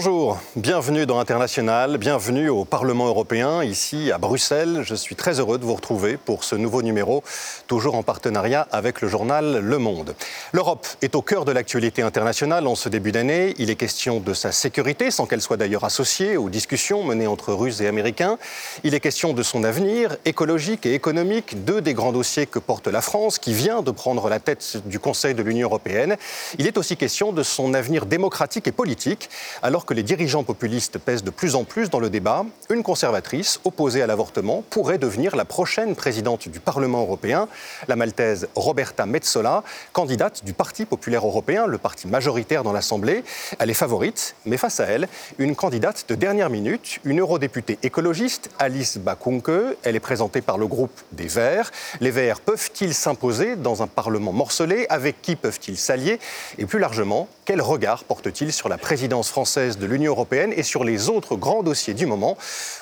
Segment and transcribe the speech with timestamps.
[0.00, 4.82] Bonjour, bienvenue dans International, bienvenue au Parlement européen, ici à Bruxelles.
[4.84, 7.24] Je suis très heureux de vous retrouver pour ce nouveau numéro,
[7.66, 10.14] toujours en partenariat avec le journal Le Monde.
[10.52, 13.56] L'Europe est au cœur de l'actualité internationale en ce début d'année.
[13.58, 17.52] Il est question de sa sécurité, sans qu'elle soit d'ailleurs associée aux discussions menées entre
[17.52, 18.38] Russes et Américains.
[18.84, 22.86] Il est question de son avenir écologique et économique, deux des grands dossiers que porte
[22.86, 26.16] la France, qui vient de prendre la tête du Conseil de l'Union européenne.
[26.60, 29.28] Il est aussi question de son avenir démocratique et politique.
[29.60, 33.58] Alors que les dirigeants populistes pèsent de plus en plus dans le débat, une conservatrice
[33.64, 37.48] opposée à l'avortement pourrait devenir la prochaine présidente du Parlement européen,
[37.88, 39.62] la maltaise Roberta Metsola,
[39.94, 43.24] candidate du Parti populaire européen, le parti majoritaire dans l'Assemblée.
[43.58, 48.50] Elle est favorite, mais face à elle, une candidate de dernière minute, une eurodéputée écologiste,
[48.58, 49.78] Alice Bakunke.
[49.84, 51.70] Elle est présentée par le groupe des Verts.
[52.02, 54.84] Les Verts peuvent-ils s'imposer dans un Parlement morcelé?
[54.90, 56.18] Avec qui peuvent-ils s'allier?
[56.58, 60.84] Et plus largement, quel regard porte-t-il sur la présidence française de l'Union européenne et sur
[60.84, 62.36] les autres grands dossiers du moment.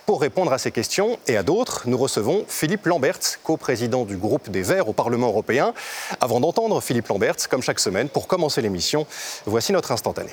[0.07, 4.51] Pour répondre à ces questions et à d'autres, nous recevons Philippe Lambert, co-président du groupe
[4.51, 5.75] des Verts au Parlement européen.
[6.21, 9.07] Avant d'entendre Philippe Lambert, comme chaque semaine, pour commencer l'émission,
[9.47, 10.31] voici notre instantané.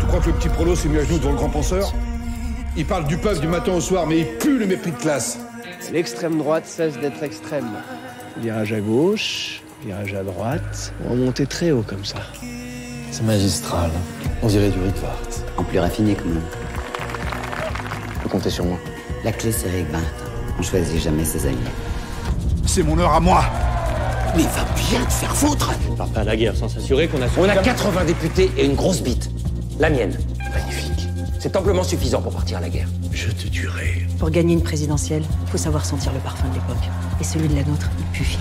[0.00, 1.92] Tu crois que le petit prolo s'est mis à genoux devant le grand penseur?
[2.76, 5.38] Il parle du peuple du matin au soir, mais il pue le mépris de classe.
[5.92, 7.68] L'extrême droite cesse d'être extrême.
[8.36, 10.92] Virage à gauche, virage à droite.
[11.06, 12.18] On va monter très haut comme ça.
[13.10, 13.90] C'est magistral.
[14.42, 15.44] On dirait du Rickwart.
[15.56, 16.42] En plus raffiné quand même.
[18.22, 18.78] Vous comptez sur moi.
[19.24, 20.02] La clé c'est Rickwart.
[20.58, 21.58] On choisit jamais ses alliés.
[22.66, 23.44] C'est mon heure à moi.
[24.36, 27.20] Mais va bien te faire foutre On part pas à la guerre sans s'assurer qu'on
[27.20, 27.26] a...
[27.36, 29.28] On a 80 députés et une grosse bite.
[29.80, 30.16] La mienne.
[30.54, 31.08] Magnifique.
[31.40, 32.88] C'est amplement suffisant pour partir à la guerre.
[33.12, 34.06] Je te tuerai.
[34.18, 36.88] Pour gagner une présidentielle, faut savoir sentir le parfum de l'époque.
[37.20, 38.36] Et celui de la nôtre, il pue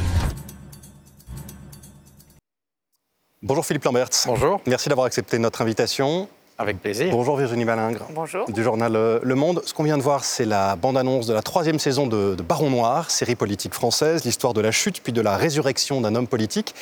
[3.49, 4.09] Bonjour Philippe Lambert.
[4.27, 4.61] Bonjour.
[4.67, 6.29] Merci d'avoir accepté notre invitation.
[6.59, 7.09] Avec plaisir.
[7.09, 8.05] Bonjour Virginie Malingre.
[8.11, 8.47] Bonjour.
[8.51, 9.63] Du journal euh, Le Monde.
[9.65, 13.09] Ce qu'on vient de voir, c'est la bande-annonce de la troisième saison de, Baron Noir,
[13.09, 16.75] série politique française, l'histoire de la chute puis de la résurrection d'un homme politique.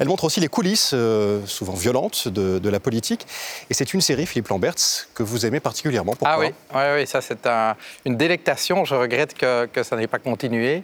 [0.00, 3.26] Elle montre aussi les coulisses, euh, souvent violentes, de, la politique.
[3.70, 4.74] Et c'est une série, Philippe Lambert,
[5.14, 6.12] que vous aimez particulièrement.
[6.12, 6.34] Pourquoi?
[6.34, 7.48] Ah oui, oui, oui, ça c'est
[8.04, 8.84] une délectation.
[8.84, 10.82] Je regrette que, que ça n'ait pas continué.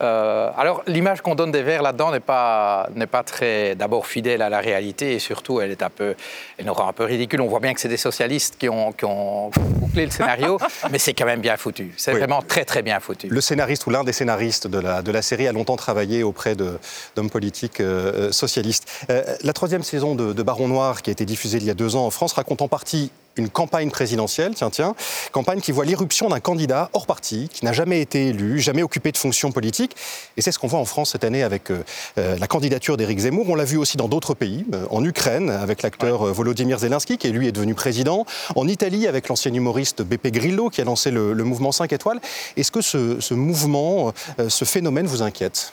[0.00, 4.42] Euh, alors, l'image qu'on donne des Verts là-dedans n'est pas, n'est pas très, d'abord, fidèle
[4.42, 6.14] à la réalité et surtout, elle est un peu,
[6.56, 7.40] elle nous rend un peu ridicule.
[7.40, 10.58] On voit bien que c'est des socialistes qui ont, qui ont bouclé le scénario,
[10.90, 11.92] mais c'est quand même bien foutu.
[11.96, 13.28] C'est vraiment très, très bien foutu.
[13.28, 16.54] Le scénariste ou l'un des scénaristes de la, de la série a longtemps travaillé auprès
[16.54, 18.88] d'hommes politiques euh, socialistes.
[19.10, 21.74] Euh, la troisième saison de, de Baron Noir, qui a été diffusée il y a
[21.74, 24.94] deux ans en France, raconte en partie une campagne présidentielle, tiens, tiens,
[25.32, 29.12] campagne qui voit l'irruption d'un candidat hors parti, qui n'a jamais été élu, jamais occupé
[29.12, 29.96] de fonction politique.
[30.36, 31.82] Et c'est ce qu'on voit en France cette année avec euh,
[32.18, 33.48] euh, la candidature d'Éric Zemmour.
[33.48, 37.30] On l'a vu aussi dans d'autres pays, euh, en Ukraine avec l'acteur Volodymyr Zelensky, qui
[37.30, 41.34] lui est devenu président, en Italie avec l'ancien humoriste Beppe Grillo, qui a lancé le,
[41.48, 42.20] mouvement 5 étoiles.
[42.56, 44.12] Est-ce que ce, mouvement,
[44.48, 45.72] ce phénomène vous inquiète?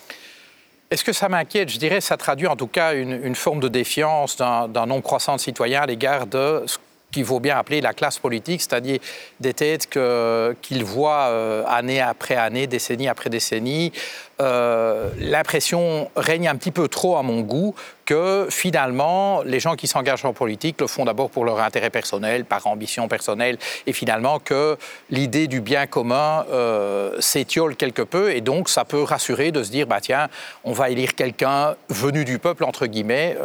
[0.92, 1.70] Est-ce que ça m'inquiète?
[1.70, 5.02] Je dirais que ça traduit en tout cas une, une forme de défiance d'un nombre
[5.02, 6.78] croissant de citoyens à l'égard de ce
[7.16, 9.00] qu'il vaut bien appeler la classe politique, c'est-à-dire
[9.40, 13.94] des têtes qu'ils voient euh, année après année, décennie après décennie.
[14.42, 17.74] Euh, l'impression règne un petit peu trop à mon goût
[18.04, 22.44] que finalement, les gens qui s'engagent en politique le font d'abord pour leur intérêt personnel,
[22.44, 24.78] par ambition personnelle, et finalement que
[25.09, 29.72] l'idée du bien commun euh, s'étiole quelque peu, et donc ça peut rassurer de se
[29.72, 30.28] dire, bah tiens,
[30.66, 33.38] on va élire quelqu'un venu du peuple, entre guillemets,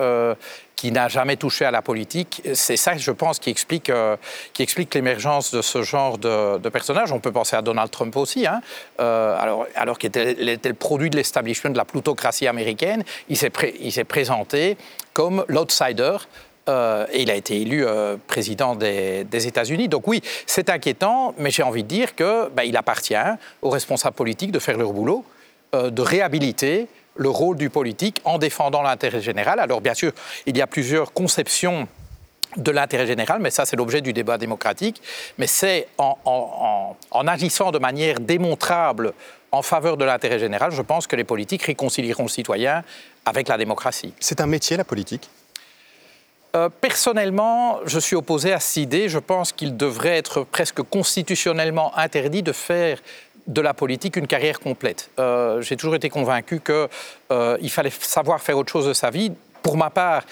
[0.80, 2.40] qui n'a jamais touché à la politique.
[2.54, 4.16] C'est ça, je pense, qui explique, euh,
[4.54, 7.12] qui explique l'émergence de ce genre de, de, personnage.
[7.12, 8.62] On peut penser à Donald Trump aussi, hein.
[8.98, 13.04] euh, alors, alors qu'il était, le produit de l'establishment de la plutocratie américaine.
[13.28, 14.78] Il s'est, il s'est présenté
[15.12, 16.16] comme l'outsider.
[16.70, 17.84] Euh, et il a été élu
[18.26, 19.88] président des, États-Unis.
[19.88, 23.14] Donc oui, c'est inquiétant, mais j'ai envie de dire qu'il ben, appartient
[23.60, 25.26] aux responsables politiques de faire leur boulot,
[25.74, 29.60] de réhabiliter le rôle du politique en défendant l'intérêt général.
[29.60, 30.12] Alors bien sûr,
[30.46, 31.88] il y a plusieurs conceptions
[32.56, 35.00] de l'intérêt général, mais ça c'est l'objet du débat démocratique,
[35.38, 36.96] mais c'est en,
[37.26, 39.12] agissant de manière démontrable
[39.52, 42.84] en faveur de l'intérêt général, je pense que les politiques réconcilieront le citoyen
[43.24, 44.14] avec la démocratie.
[44.20, 45.28] C'est un métier, la politique?
[46.56, 49.08] Euh, personnellement, je suis opposé à cette idée.
[49.08, 52.98] Je pense qu'il devrait être presque constitutionnellement interdit de faire
[53.46, 55.10] de la politique une carrière complète.
[55.18, 56.88] Euh, j'ai toujours été convaincu qu'il
[57.32, 59.32] euh, fallait savoir faire autre chose de sa vie.
[59.62, 60.22] Pour ma part,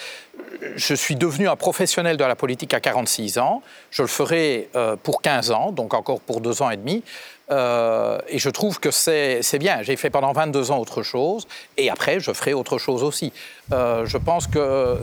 [0.77, 3.63] je suis devenu un professionnel de la politique à 46 ans.
[3.91, 7.03] Je le ferai euh, pour 15 ans, donc encore pour deux ans et demi.
[7.51, 9.83] Euh, et je trouve que c'est bien.
[9.83, 11.47] J'ai fait pendant 22 ans autre chose,
[11.77, 13.33] et après, je ferai autre chose aussi.
[13.71, 14.99] Je pense que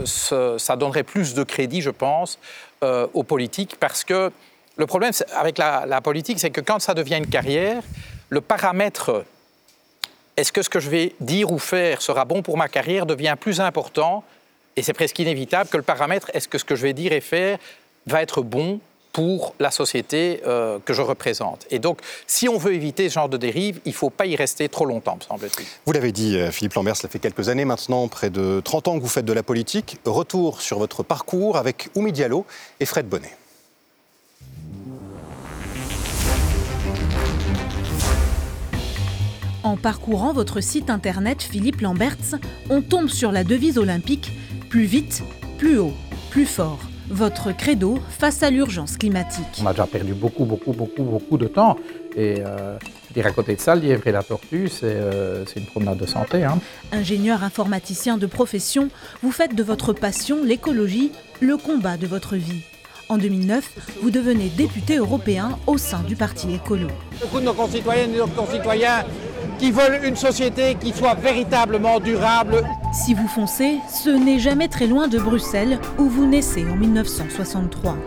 [0.57, 2.39] ça donnerait plus de crédit, je pense,
[2.81, 4.31] aux politiques, parce que
[4.77, 7.81] le problème avec la, politique, c'est que quand ça devient une carrière,
[8.29, 9.23] le paramètre
[10.37, 13.35] est-ce que ce que je vais dire ou faire sera bon pour ma carrière devient
[13.39, 14.23] plus important,
[14.75, 17.21] et c'est presque inévitable que le paramètre est-ce que ce que je vais dire et
[17.21, 17.57] faire
[18.05, 18.81] va être bon
[19.13, 21.65] pour la société euh, que je représente.
[21.71, 24.35] Et donc, si on veut éviter ce genre de dérive, il ne faut pas y
[24.35, 25.65] rester trop longtemps, me semble-t-il.
[25.85, 28.97] Vous l'avez dit, euh, Philippe Lambert, cela fait quelques années maintenant, près de 30 ans
[28.97, 29.99] que vous faites de la politique.
[30.03, 32.45] Retour sur votre parcours avec Oumi Diallo
[32.81, 33.37] et Fred Bonnet.
[39.65, 42.35] En parcourant votre site internet Philippe Lamberts,
[42.69, 44.31] on tombe sur la devise olympique
[44.69, 45.23] plus vite,
[45.57, 45.93] plus haut,
[46.29, 46.77] plus fort.
[47.09, 49.63] Votre credo face à l'urgence climatique.
[49.63, 51.77] On a déjà perdu beaucoup, beaucoup, beaucoup, beaucoup de temps.
[52.15, 52.77] Et euh,
[53.15, 56.05] dire à côté de ça, le lièvre et la tortue, c'est euh, une promenade de
[56.05, 56.43] santé.
[56.43, 56.59] Hein.
[56.91, 58.89] Ingénieur informaticien de profession,
[59.23, 62.61] vous faites de votre passion, l'écologie, le combat de votre vie.
[63.07, 66.87] En 2009, vous devenez député européen au sein du Parti écolo.
[67.21, 69.05] Beaucoup de nos concitoyennes et nos concitoyens
[69.57, 72.63] qui veulent une société qui soit véritablement durable.
[72.95, 77.97] Si vous foncez, ce n'est jamais très loin de Bruxelles, où vous naissez en 1963.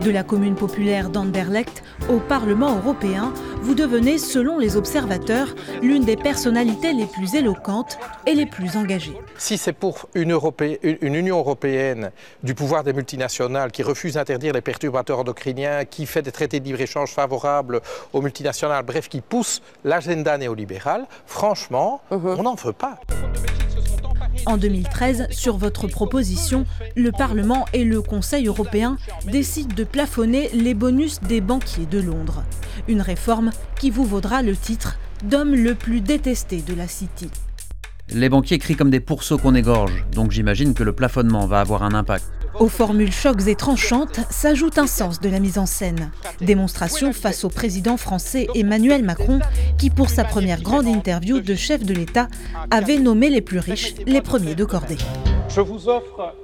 [0.00, 6.16] De la commune populaire d'Anderlecht au Parlement européen, vous devenez, selon les observateurs, l'une des
[6.16, 9.18] personnalités les plus éloquentes et les plus engagées.
[9.36, 12.12] Si c'est pour une, Europé une, Union européenne
[12.44, 16.64] du pouvoir des multinationales qui refuse d'interdire les perturbateurs endocriniens, qui fait des traités de
[16.64, 17.80] libre-échange favorables
[18.12, 23.00] aux multinationales, bref, qui pousse l'agenda néolibéral, franchement, on n'en veut pas.
[24.44, 28.98] En 2013, sur votre proposition, le Parlement et le Conseil européen
[29.30, 32.44] décident de plafonner les bonus des banquiers de Londres.
[32.88, 33.50] Une réforme
[33.80, 37.30] qui vous vaudra le titre d'homme le plus détesté de la City.
[38.10, 41.82] Les banquiers crient comme des pourceaux qu'on égorge, donc j'imagine que le plafonnement va avoir
[41.82, 42.24] un impact.
[42.58, 46.10] Aux formules chocs et tranchantes s'ajoute un sens de la mise en scène.
[46.40, 49.40] Démonstration face au président français Emmanuel Macron,
[49.78, 52.28] qui pour sa première grande interview de chef de l'État
[52.70, 54.96] avait nommé les plus riches les premiers de cordée.
[55.50, 56.34] Je vous offre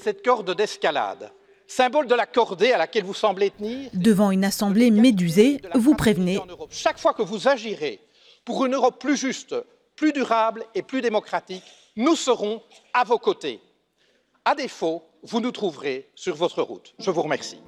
[0.00, 1.32] cette corde d'escalade,
[1.66, 3.90] symbole de la cordée à laquelle vous semblez tenir.
[3.94, 6.38] Devant une assemblée médusée, vous prévenez.
[6.70, 8.00] Chaque fois que vous agirez
[8.44, 9.54] pour une Europe plus juste,
[9.96, 11.64] plus durable et plus démocratique,
[11.96, 12.62] nous serons
[12.94, 13.60] à vos côtés.
[14.44, 16.94] À défaut, vous nous trouverez sur votre route.
[16.98, 17.62] Je vous remercie.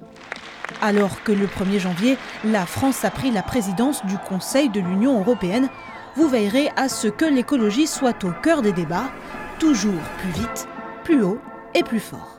[0.81, 5.17] Alors que le 1er janvier, la France a pris la présidence du Conseil de l'Union
[5.21, 5.69] européenne,
[6.17, 9.09] vous veillerez à ce que l'écologie soit au cœur des débats,
[9.57, 10.67] toujours plus vite,
[11.05, 11.39] plus haut
[11.73, 12.34] et plus fort.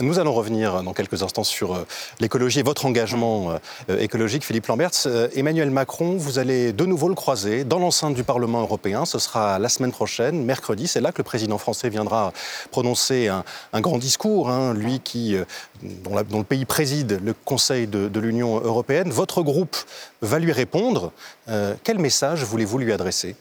[0.00, 1.86] Nous allons revenir dans quelques instants sur euh,
[2.20, 3.56] l'écologie et votre engagement
[3.88, 4.90] euh, écologique, Philippe Lamberts.
[5.06, 9.06] Euh, Emmanuel Macron, vous allez de nouveau le croiser dans l'enceinte du Parlement européen.
[9.06, 10.86] Ce sera la semaine prochaine, mercredi.
[10.86, 12.34] C'est là que le président français viendra
[12.70, 15.34] prononcer un, grand discours, hein, lui qui,
[15.82, 19.10] dont, le pays préside le Conseil de, de l'Union européenne.
[19.10, 19.76] Votre groupe
[20.20, 21.12] va lui répondre.
[21.84, 23.34] quel message voulez-vous lui adresser?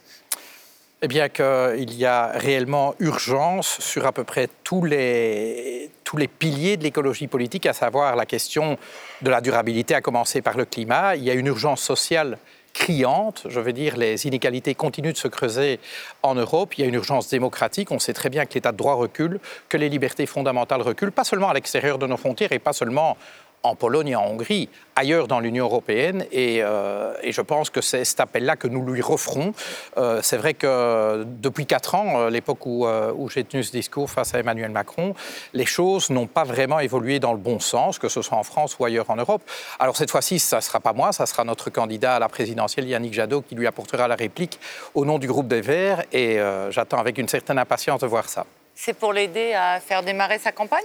[1.02, 6.28] Eh bien qu'il y a réellement urgence sur à peu près tous les, tous les
[6.28, 8.78] piliers de l'écologie politique, à savoir la question
[9.22, 11.16] de la durabilité, à commencer par le climat.
[11.16, 12.38] Il y a une urgence sociale
[12.76, 13.48] criante.
[13.50, 15.80] Je veux dire, les inégalités continuent de se creuser
[16.24, 16.78] en Europe.
[16.78, 17.92] Il y a une urgence démocratique.
[17.92, 21.24] On sait très bien que l'état de droit recule, que les libertés fondamentales reculent, pas
[21.24, 23.18] seulement à l'extérieur de nos frontières et pas seulement
[23.66, 26.26] en Pologne et en Hongrie, ailleurs dans l'Union européenne.
[26.32, 29.54] Et, euh, je pense que c'est cet appel-là que nous lui referons.
[29.98, 34.10] Euh, c'est vrai que depuis quatre ans, euh, l'époque où, où j'ai tenu ce discours
[34.10, 35.14] face à Emmanuel Macron,
[35.54, 38.78] les choses n'ont pas vraiment évolué dans le bon sens, que ce soit en France
[38.80, 39.42] ou ailleurs en Europe.
[39.80, 42.88] Alors cette fois-ci, ça ne sera pas moi, ça sera notre candidat à la présidentielle,
[42.88, 44.60] Yannick Jadot, qui lui apportera la réplique
[44.94, 46.04] au nom du groupe des Verts.
[46.12, 48.46] Et j'attends avec une certaine impatience de voir ça.
[48.78, 50.84] C'est pour l'aider à faire démarrer sa campagne?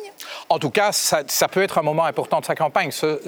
[0.48, 2.90] En tout cas, ça, peut être un moment important de sa campagne.
[3.02, 3.18] Euh,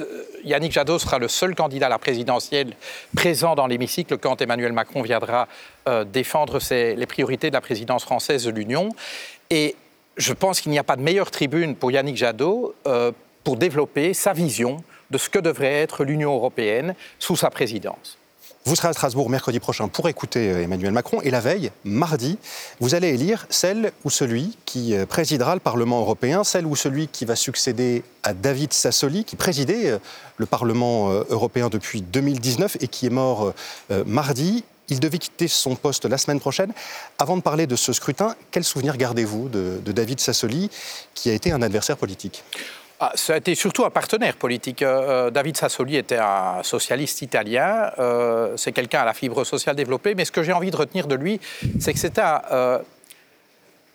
[0.45, 2.75] Yannick Jadot sera le seul candidat à la présidentielle
[3.17, 5.49] présent dans l'hémicycle quand Emmanuel Macron viendra
[5.89, 8.91] euh, défendre les priorités de la présidence française de l'Union.
[9.51, 9.75] Et
[10.17, 13.11] je pense qu'il n'y a pas de meilleure tribune pour Yannick Jadot euh,
[13.43, 18.17] pour développer sa vision de ce que devrait être l'Union européenne sous sa présidence.
[18.65, 21.21] Vous serez à Strasbourg mercredi prochain pour écouter euh, Emmanuel Macron.
[21.23, 22.39] Et la veille, mardi,
[22.79, 27.09] vous allez élire celle ou celui qui euh, présidera le Parlement européen, celle ou celui
[27.09, 29.99] qui va succéder à David Sassoli, qui présidait euh,
[30.37, 33.53] le Parlement européen depuis 2019 et qui est mort
[34.07, 34.65] mardi.
[34.89, 36.73] Il devait quitter son poste la semaine prochaine.
[37.19, 40.69] Avant de parler de ce scrutin, quel souvenir gardez-vous de, de David Sassoli,
[41.15, 42.43] qui a été un adversaire politique?
[43.05, 44.81] Ah, ça a été surtout un partenaire politique.
[44.81, 47.91] Euh, euh, David Sassoli était un socialiste italien.
[47.99, 50.15] Euh, c'est quelqu'un à la fibre sociale développée.
[50.15, 51.41] Mais ce que j'ai envie de retenir de lui,
[51.81, 52.23] c'est que c'était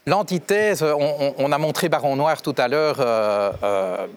[0.06, 0.84] l'antithèse.
[0.84, 3.00] On, a montré Baron Noir tout à l'heure,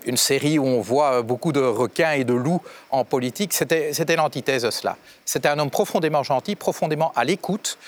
[0.06, 3.52] une série où on voit beaucoup de requins et de loups en politique.
[3.52, 4.96] C'était l'antithèse de cela.
[5.24, 7.78] C'était un homme profondément gentil, profondément à l'écoute,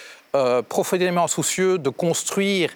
[0.68, 2.70] profondément soucieux de construire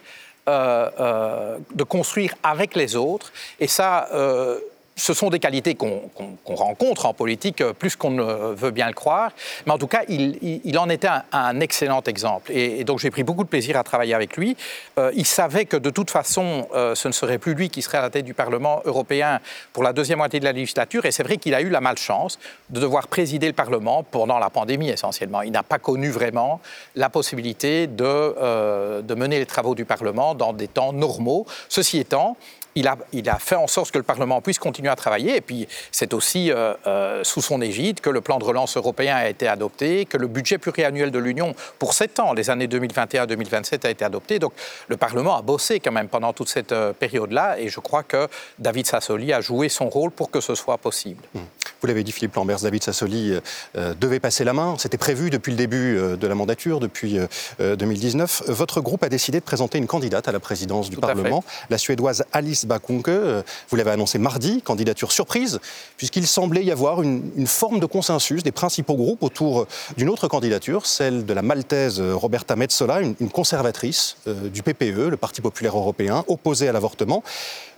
[0.47, 3.33] de construire avec les autres.
[3.59, 4.59] Et ça, euh,
[4.97, 6.01] ce sont des qualités qu'on
[6.47, 9.31] rencontre en politique euh, plus qu'on ne veut bien le croire.
[9.67, 12.51] Mais en tout cas, il, en était un, excellent exemple.
[12.53, 14.57] Et, donc j'ai pris beaucoup de plaisir à travailler avec lui.
[14.99, 17.99] Euh, il savait que de toute façon, euh, ce ne serait plus lui qui serait
[17.99, 19.41] à la tête du Parlement européen
[19.75, 21.05] pour la deuxième moitié de la législature.
[21.05, 22.39] Et c'est vrai qu'il a eu la malchance
[22.71, 25.43] de devoir présider le Parlement pendant la pandémie essentiellement.
[25.43, 26.61] Il n'a pas connu vraiment
[26.95, 31.47] la possibilité de, de mener les travaux du Parlement dans des temps normaux.
[31.69, 32.37] Ceci étant,
[32.77, 32.89] il
[33.31, 35.37] a, fait en sorte que le Parlement puisse continuer à travailler.
[35.37, 39.17] Et puis, c'est aussi euh, euh, sous son égide que le plan de relance européen
[39.17, 43.87] a été adopté, que le budget pluriannuel de l'Union pour sept ans, les années 2021-2027,
[43.87, 44.39] a été adopté.
[44.39, 44.53] Donc,
[44.89, 47.59] le Parlement a bossé quand même pendant toute cette euh, période-là.
[47.59, 48.29] Et je crois que
[48.59, 51.23] David Sassoli a joué son rôle pour que ce soit possible.
[51.35, 51.41] Mmh.
[51.81, 53.35] Vous l'avez dit, Philippe Lambert, David Sassoli
[53.75, 54.77] devait passer la main.
[54.79, 57.19] C'était prévu depuis le début de la mandature, depuis
[57.59, 58.45] 2019.
[58.49, 62.25] Votre groupe a décidé de présenter une candidate à la présidence du Parlement, la Suédoise
[62.33, 63.09] Alice Bakunke.
[63.09, 65.61] Euh, vous l'avez annoncé mardi, candidature surprise,
[65.97, 69.67] puisqu'il semblait y avoir une, forme de consensus des principaux groupes autour euh,
[69.97, 75.17] d'une autre candidature, celle de la Maltaise euh, Roberta Metsola, une, conservatrice du PPE, le
[75.17, 77.23] Parti populaire européen, opposée à l'avortement.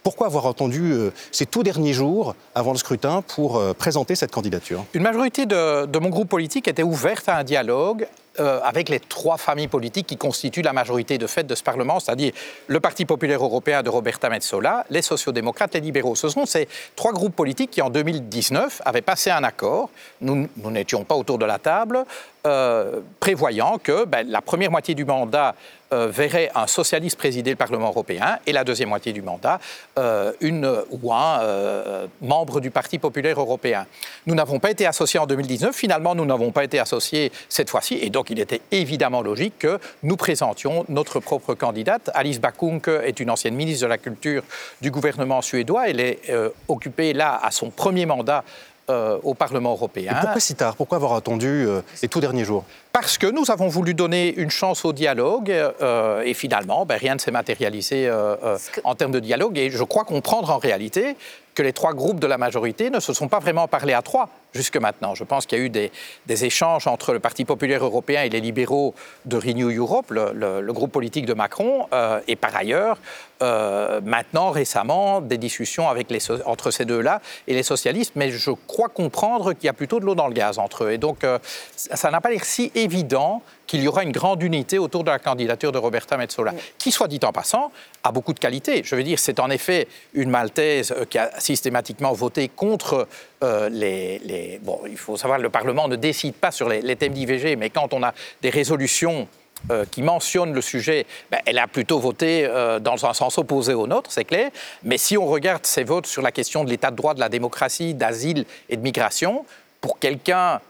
[0.09, 4.87] Pourquoi avoir attendu ces tout derniers jours avant le scrutin pour présenter cette candidature?
[4.95, 8.09] Une majorité de, de, mon groupe politique était ouverte à un dialogue
[8.41, 11.99] euh, avec les trois familles politiques qui constituent la majorité de fait de ce Parlement,
[11.99, 12.33] c'est-à-dire
[12.69, 16.15] le Parti populaire européen de Roberta Metsola, les sociodémocrates, les libéraux.
[16.15, 19.91] Ce sont ces trois groupes politiques qui, en 2019, avaient passé un accord.
[20.21, 22.05] Nous n'étions pas autour de la table,
[22.49, 25.55] euh, prévoyant que ben, la première moitié du mandat
[25.93, 29.61] euh, verrait un socialiste présider le Parlement européen et la deuxième moitié du mandat
[29.99, 31.41] euh, une ou un
[32.23, 33.87] membre du Parti populaire européen.
[34.27, 37.99] Nous n'avons pas été associés en 2019, finalement nous n'avons pas été associés cette fois-ci
[38.01, 42.11] et donc il était évidemment logique que nous présentions notre propre candidate.
[42.15, 44.43] Alice Bakunke est une ancienne ministre de la Culture
[44.81, 46.21] du gouvernement suédois, elle est
[46.69, 48.45] occupée là à son premier mandat
[48.91, 50.15] euh, au Parlement européen.
[50.21, 50.77] pourquoi si tard?
[50.77, 52.65] Pourquoi avoir attendu euh, les tout derniers jours?
[52.93, 57.15] Parce que nous avons voulu donner une chance au dialogue euh, et finalement, ben, rien
[57.15, 58.11] ne s'est matérialisé
[58.85, 59.59] en termes de dialogue.
[59.59, 61.17] Et je crois comprendre en réalité
[61.59, 64.29] que les trois groupes de la majorité ne se sont pas vraiment parlé à trois
[64.55, 65.17] jusque maintenant.
[65.17, 65.91] Je pense qu'il y a eu des,
[66.45, 71.27] échanges entre le Parti populaire européen et les libéraux de Renew Europe, le, groupe politique
[71.27, 72.99] de Macron, euh, et par ailleurs,
[73.43, 78.53] euh, maintenant, récemment, des discussions avec les, entre ces deux-là et les socialistes, mais je
[78.69, 80.93] crois comprendre qu'il y a plutôt de l'eau dans le gaz entre eux.
[80.93, 81.39] Et donc, euh,
[81.75, 82.88] ça n'a pas l'air si évident
[83.67, 87.09] qu'il y aura une grande unité autour de la candidature de Roberta Metsola, qui, soit
[87.09, 87.71] dit en passant,
[88.03, 88.83] a beaucoup de qualités.
[88.85, 93.07] Je veux dire, c'est en effet une Maltaise euh, qui a systématiquement voté contre
[93.45, 97.57] euh, les, Bon, il faut savoir, le Parlement ne décide pas sur les, thèmes d'IVG,
[97.57, 99.29] mais quand on a des résolutions
[99.71, 102.49] euh, qui mentionnent le sujet, ben, elle a plutôt voté
[102.81, 104.51] dans un sens opposé au nôtre, c'est clair.
[104.83, 107.29] Mais si on regarde ses votes sur la question de l'état de droit, de la
[107.29, 109.45] démocratie, d'asile et de migration,
[109.81, 110.61] pour quelqu'un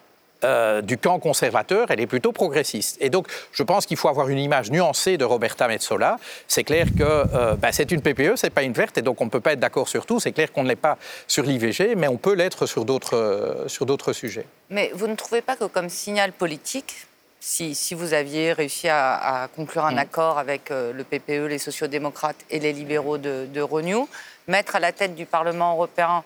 [0.45, 2.97] euh, du camp conservateur, elle est plutôt progressiste.
[3.01, 6.17] Et donc, je pense qu'il faut avoir une image nuancée de Roberta Metsola.
[6.47, 9.25] C'est clair que euh, ben, c'est une PPE, c'est pas une verte, et donc on
[9.25, 10.21] ne peut pas être d'accord sur tout.
[10.21, 13.67] C'est clair qu'on ne l'est pas sur l'IVG, mais on peut l'être sur d'autres euh,
[13.67, 14.47] sur d'autres sujets.
[14.71, 17.09] Mais vous ne trouvez pas que comme signal politique,
[17.41, 19.99] si, si vous aviez réussi à, conclure un mm.
[19.99, 24.09] accord avec le PPE, les sociodémocrates et les libéraux de, de Renew,
[24.47, 26.23] mettre à la tête du Parlement européen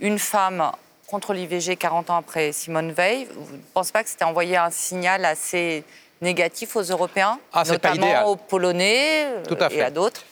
[0.00, 0.70] une femme
[1.10, 3.26] contre l'IVG 40 ans après Simone Veil.
[3.34, 5.84] Vous ne pensez pas que c'était envoyer un signal assez
[6.22, 10.22] négatif aux Européens, ah, notamment aux Polonais euh, et à d'autres?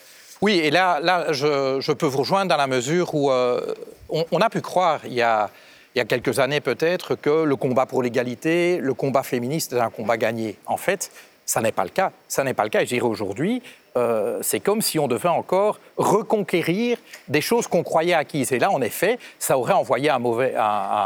[0.40, 3.74] Oui, et là, là je, peux vous rejoindre dans la mesure où euh,
[4.08, 5.50] on, a pu croire il y a,
[5.94, 9.80] il y a quelques années peut-être que le combat pour l'égalité, le combat féministe est
[9.80, 10.56] un combat gagné.
[10.66, 11.10] En fait,
[11.48, 12.12] ça n'est pas le cas.
[12.28, 12.80] Ça n'est pas le cas.
[12.80, 13.62] je dirais aujourd'hui,
[13.96, 18.52] euh, c'est comme si on devait encore reconquérir des choses qu'on croyait acquises.
[18.52, 20.54] Et là, en effet, ça aurait envoyé un mauvais.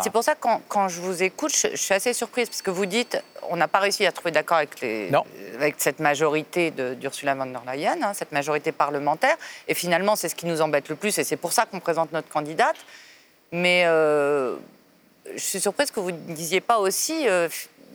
[0.02, 2.86] C'est pour ça que quand, je vous écoute, je, suis assez surprise, parce que vous
[2.86, 4.84] dites, on n'a pas réussi à trouver d'accord avec,
[5.54, 9.36] avec cette majorité d'Ursula von der Leyen, hein, cette majorité parlementaire.
[9.68, 12.12] Et finalement, c'est ce qui nous embête le plus, et c'est pour ça qu'on présente
[12.12, 12.76] notre candidate.
[13.52, 14.56] Mais euh,
[15.34, 17.48] je suis surprise que vous ne disiez pas aussi, euh,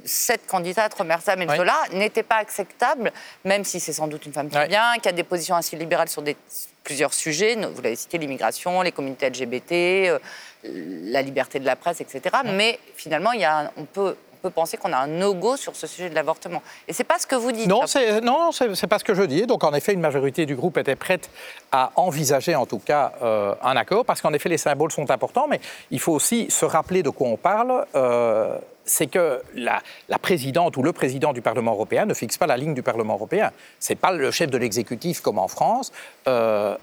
[0.07, 3.11] cette candidate, Roberta Metsola, n'était pas acceptable,
[3.45, 6.09] même si c'est sans doute une femme très bien, qui a des positions assez libérales
[6.09, 6.35] sur des,
[6.83, 7.55] plusieurs sujets.
[7.55, 10.19] Vous l'avez cité, l'immigration, les communautés LGBT, euh,
[10.63, 12.21] la liberté de la presse, etc.
[12.45, 15.75] Mais finalement, il y a on peut on peut penser qu'on a un no-go sur
[15.75, 16.61] ce sujet de l'avortement.
[16.87, 17.67] Et c'est pas ce que vous dites.
[17.67, 19.47] Non, c'est non, c'est pas ce que je dis.
[19.47, 21.29] Donc en effet, une majorité du groupe était prête
[21.71, 25.47] à envisager en tout cas euh, un accord, parce qu'en effet, les symboles sont importants,
[25.49, 25.59] mais
[25.91, 27.85] il faut aussi se rappeler de quoi on parle.
[27.95, 29.81] Euh, c'est que la,
[30.19, 33.51] présidente ou le président du Parlement européen ne fixe pas la ligne du Parlement européen.
[33.79, 35.91] Ce n'est pas le chef de l'exécutif comme en France.
[36.27, 36.75] Euh,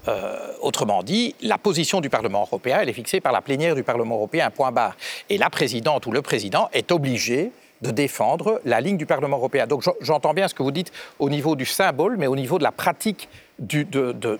[0.60, 4.14] autrement dit, la position du Parlement européen, elle est fixée par la plénière du Parlement
[4.16, 4.96] européen, point barre.
[5.28, 7.50] Et la présidente ou le président est obligé
[7.82, 9.66] de défendre la ligne du Parlement européen.
[9.66, 12.62] Donc j'entends bien ce que vous dites au niveau du symbole, mais au niveau de
[12.62, 14.38] la pratique de, de,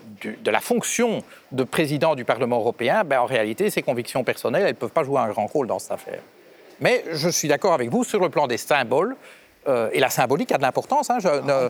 [0.51, 4.73] la fonction de président du Parlement européen, ben, en réalité, ses convictions personnelles, elles ne
[4.73, 6.19] peuvent pas jouer un grand rôle dans cette affaire.
[6.79, 9.15] Mais je suis d'accord avec vous sur le plan des symboles.
[9.67, 11.09] Euh, et la symbolique a de l'importance.
[11.09, 11.17] Hein,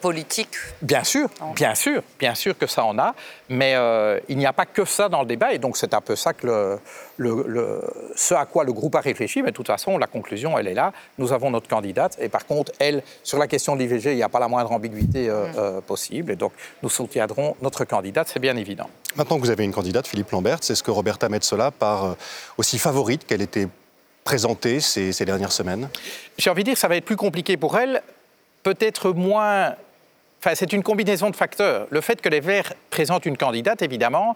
[0.01, 0.49] politique.
[0.81, 3.15] Bien sûr, bien sûr, bien sûr que ça en a,
[3.47, 6.01] mais euh, il n'y a pas que ça dans le débat, et donc c'est un
[6.01, 6.77] peu ça que
[7.17, 7.81] le,
[8.15, 10.73] ce à quoi le groupe a réfléchi, mais de toute façon, la conclusion, elle est
[10.73, 10.91] là.
[11.17, 14.23] Nous avons notre candidate, et par contre, elle, sur la question de l'IVG, il n'y
[14.23, 15.81] a pas la moindre ambiguïté euh, mm.
[15.83, 16.51] possible, et donc
[16.83, 18.89] nous soutiendrons notre candidate, c'est bien évident.
[19.15, 22.17] Maintenant que vous avez une candidate, Philippe Lambert, c'est ce que Roberta Metsola, par
[22.57, 23.69] aussi favorite qu'elle était
[24.25, 25.87] présentée ces, dernières semaines
[26.37, 28.01] J'ai envie de dire que ça va être plus compliqué pour elle,
[28.63, 29.75] peut-être moins...
[30.39, 31.87] Enfin, c'est une combinaison de facteurs.
[31.91, 34.35] Le fait que les Verts présentent une candidate, évidemment,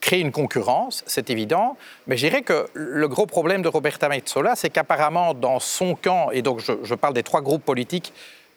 [0.00, 4.56] crée une concurrence, c'est évident, mais je dirais que le gros problème de Roberta Metsola,
[4.56, 8.12] c'est qu'apparemment, dans son camp, et donc je, parle des trois groupes politiques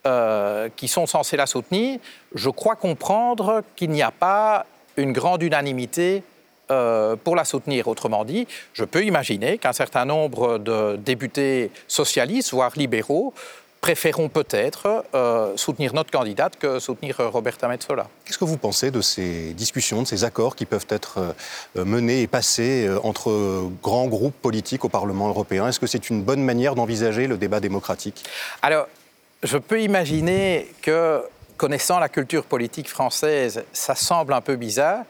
[0.06, 2.00] euh, qui sont censés la soutenir,
[2.34, 4.66] je crois comprendre qu'il n'y a pas
[4.98, 6.24] une grande unanimité
[6.72, 7.88] euh, pour la soutenir.
[7.88, 13.34] Autrement dit, je peux imaginer qu'un certain nombre de députés socialistes, voire libéraux,
[13.80, 18.08] préféreront peut-être euh, soutenir notre candidate que soutenir Roberta Metsola.
[18.26, 21.20] Qu'est-ce que vous pensez de ces discussions, de ces accords qui peuvent être
[21.78, 25.68] euh, menés et passés entre grands groupes politiques au Parlement européen?
[25.68, 28.26] Est-ce que c'est une bonne manière d'envisager le débat démocratique?
[28.62, 28.88] Alors,
[29.44, 31.22] je peux imaginer que,
[31.56, 35.04] connaissant la culture politique française, ça semble un peu bizarre,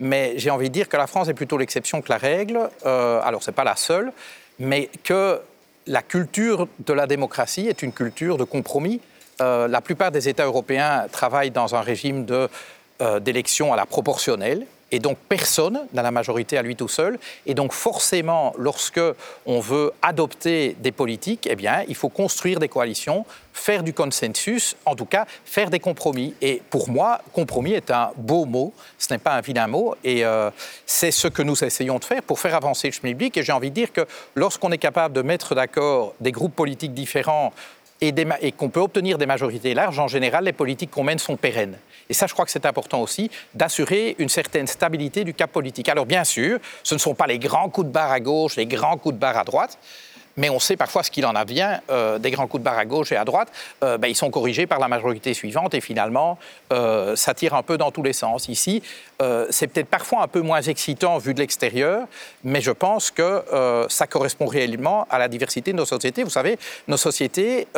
[0.00, 2.58] mais j'ai envie de dire que la France est plutôt l'exception que la règle.
[2.86, 4.12] Euh, alors, ce n'est pas la seule,
[4.58, 5.40] mais que
[5.86, 9.00] la culture de la démocratie est une culture de compromis.
[9.40, 14.66] Euh, la plupart des États européens travaillent dans un régime euh, d'élection à la proportionnelle.
[14.92, 17.18] Et donc personne n'a la majorité à lui tout seul.
[17.46, 19.00] Et donc forcément, lorsque
[19.46, 24.76] on veut adopter des politiques, eh bien, il faut construire des coalitions, faire du consensus,
[24.84, 26.34] en tout cas faire des compromis.
[26.40, 29.94] Et pour moi, compromis est un beau mot, ce n'est pas un vilain mot.
[30.04, 30.50] Et euh,
[30.86, 33.36] c'est ce que nous essayons de faire pour faire avancer le schmilblick.
[33.36, 36.94] Et j'ai envie de dire que lorsqu'on est capable de mettre d'accord des groupes politiques
[36.94, 37.52] différents
[38.00, 41.76] et, qu'on peut obtenir des majorités larges, en général, les politiques qu'on mène sont pérennes.
[42.08, 45.88] Et ça, je crois que c'est important aussi, d'assurer une certaine stabilité du cap politique.
[45.88, 48.66] Alors, bien sûr, ce ne sont pas les grands coups de barre à gauche, les
[48.66, 49.78] grands coups de barre à droite,
[50.40, 52.86] mais on sait parfois ce qu'il en advient euh, des grands coups de barre à
[52.86, 53.52] gauche et à droite.
[53.84, 56.38] Euh, ben, ils sont corrigés par la majorité suivante et finalement,
[56.72, 58.48] euh, ça tire un peu dans tous les sens.
[58.48, 58.82] Ici,
[59.50, 62.06] c'est peut-être parfois un peu moins excitant vu de l'extérieur,
[62.42, 63.42] mais je pense que
[63.90, 66.24] ça correspond réellement à la diversité de nos sociétés.
[66.24, 67.68] Vous savez, nos sociétés,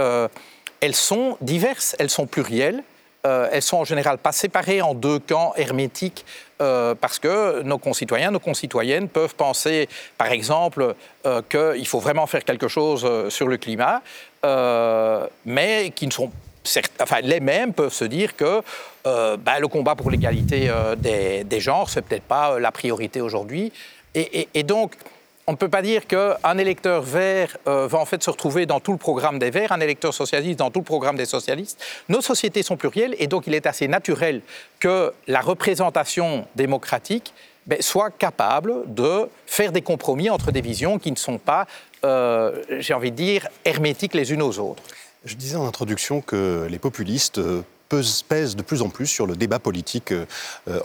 [0.81, 2.85] elles sont diverses, elles sont plurielles.
[3.25, 6.25] Euh, elles sont en général pas séparées en deux camps hermétiques
[6.62, 10.94] euh, parce que nos concitoyens, nos concitoyennes peuvent penser, par exemple,
[11.27, 14.01] euh, qu'il faut vraiment faire quelque chose sur le climat,
[15.44, 16.31] mais qui ne sont
[17.01, 18.62] Enfin, les mêmes peuvent se dire que
[19.05, 23.72] ben, le combat pour l'égalité des, des, genres, c'est peut-être pas la priorité aujourd'hui.
[24.14, 24.94] Et, donc,
[25.46, 28.81] on ne peut pas dire qu'un électeur vert euh, va en fait se retrouver dans
[28.81, 31.83] tout le programme des verts, un électeur socialiste dans tout le programme des socialistes.
[32.09, 34.42] Nos sociétés sont plurielles et donc il est assez naturel
[34.78, 37.35] que la représentation démocratique
[37.66, 41.66] ben, soit capable de faire des compromis entre des visions qui ne sont pas,
[42.05, 44.83] euh, j'ai envie de dire, hermétiques les unes aux autres.
[45.24, 47.62] Je disais en introduction que les populistes euh,
[48.28, 50.14] pèsent de plus en plus sur le débat politique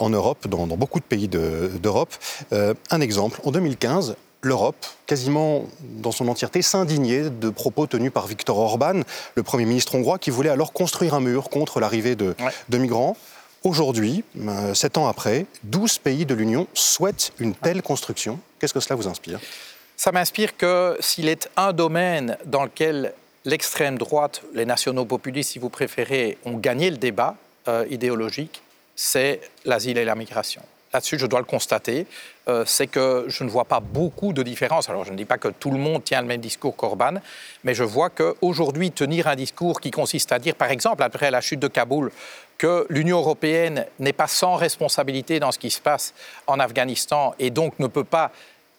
[0.02, 2.14] en Europe, dans, beaucoup de pays d'Europe.
[2.52, 8.58] un exemple, en 2015, l'Europe, quasiment dans son entièreté, s'indignait de propos tenus par Viktor
[8.58, 9.02] Orban,
[9.36, 12.36] le Premier ministre hongrois, qui voulait alors construire un mur contre l'arrivée de,
[12.72, 13.18] migrants.
[13.64, 18.40] Aujourd'hui, euh, sept ans après, 12 pays de l'Union souhaitent une telle construction.
[18.60, 19.40] Qu'est-ce que cela vous inspire?
[19.98, 23.14] Ça m'inspire que s'il est un domaine dans lequel
[23.46, 27.36] l'extrême droite, les nationaux populistes, si vous préférez, ont gagné le débat
[27.68, 28.62] euh, idéologique,
[28.96, 30.62] c'est l'asile et la migration
[30.98, 32.08] là-dessus, je dois le constater,
[32.48, 34.90] euh, c'est que je ne vois pas beaucoup de différence.
[34.90, 37.16] Alors, je ne dis pas que tout le monde tient le même discours qu'Orban,
[37.64, 41.42] mais je vois qu'aujourd'hui, tenir un discours qui consiste à dire, par exemple, après la
[41.42, 42.12] chute de Kaboul,
[42.58, 46.14] que l'Union européenne n'est pas sans responsabilité dans ce qui se passe
[46.48, 48.32] en Afghanistan et donc ne peut pas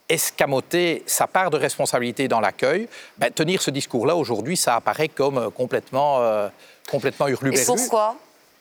[0.09, 5.51] escamoter sa part de responsabilité dans l'accueil, ben, tenir ce discours-là aujourd'hui, ça apparaît comme
[5.53, 6.49] complètement, euh,
[6.91, 7.63] complètement hurluberlu.
[7.63, 8.17] Et pourquoi?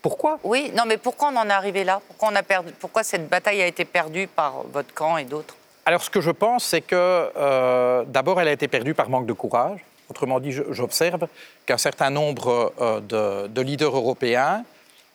[0.08, 0.40] Pourquoi?
[0.46, 2.00] Oui, non, mais pourquoi on en est arrivé là?
[2.08, 5.58] Pourquoi, on a perdu, pourquoi cette bataille a été perdue par votre camp et d'autres?
[5.86, 9.26] Alors, ce que je pense, c'est que euh, d'abord, elle a été perdue par manque
[9.26, 9.82] de courage.
[10.10, 11.28] Autrement dit, j'observe
[11.66, 14.64] qu'un certain nombre euh, de, de, leaders européens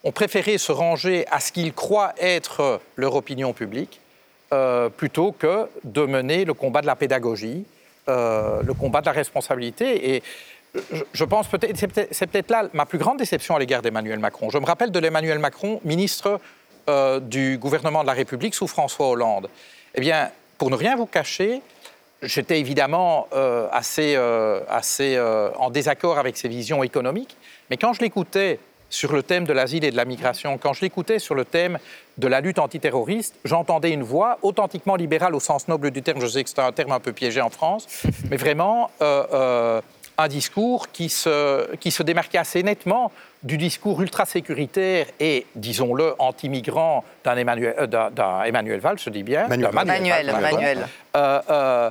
[0.04, 3.98] ont préféré se ranger à ce qu'ils croient être leur opinion publique
[4.52, 7.64] euh, plutôt que de mener le combat de la pédagogie,
[8.08, 10.16] le combat de la responsabilité.
[10.16, 10.22] Et
[11.12, 14.50] je pense peut-être, c'est peut-être là ma plus grande déception à l'égard d'Emmanuel Macron.
[14.50, 16.40] Je me rappelle de l'Emmanuel Macron, ministre
[16.88, 19.48] euh, du gouvernement de la République sous François Hollande.
[19.94, 21.60] Eh bien, pour ne rien vous cacher,
[22.22, 25.20] j'étais évidemment euh, assez, euh, assez
[25.58, 27.36] en désaccord avec ses visions économiques,
[27.70, 28.58] mais quand je l'écoutais
[28.88, 31.78] sur le thème de l'asile et de la migration, quand je l'écoutais sur le thème
[32.18, 36.20] de la lutte antiterroriste, j'entendais une voix authentiquement libérale au sens noble du terme.
[36.20, 37.86] Je sais que c'est un terme un peu piégé en France,
[38.30, 38.90] mais vraiment
[40.22, 47.04] un discours qui se, qui se démarquait assez nettement du discours ultra-sécuritaire et, disons-le, anti-migrant
[47.24, 49.48] d'un Emmanuel, euh, Emmanuel Valls, je dis bien.
[49.48, 49.72] Manuel.
[49.72, 50.88] Manuel, Manuel.
[51.16, 51.90] Euh, euh,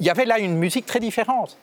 [0.00, 1.56] il y avait là une musique très différente.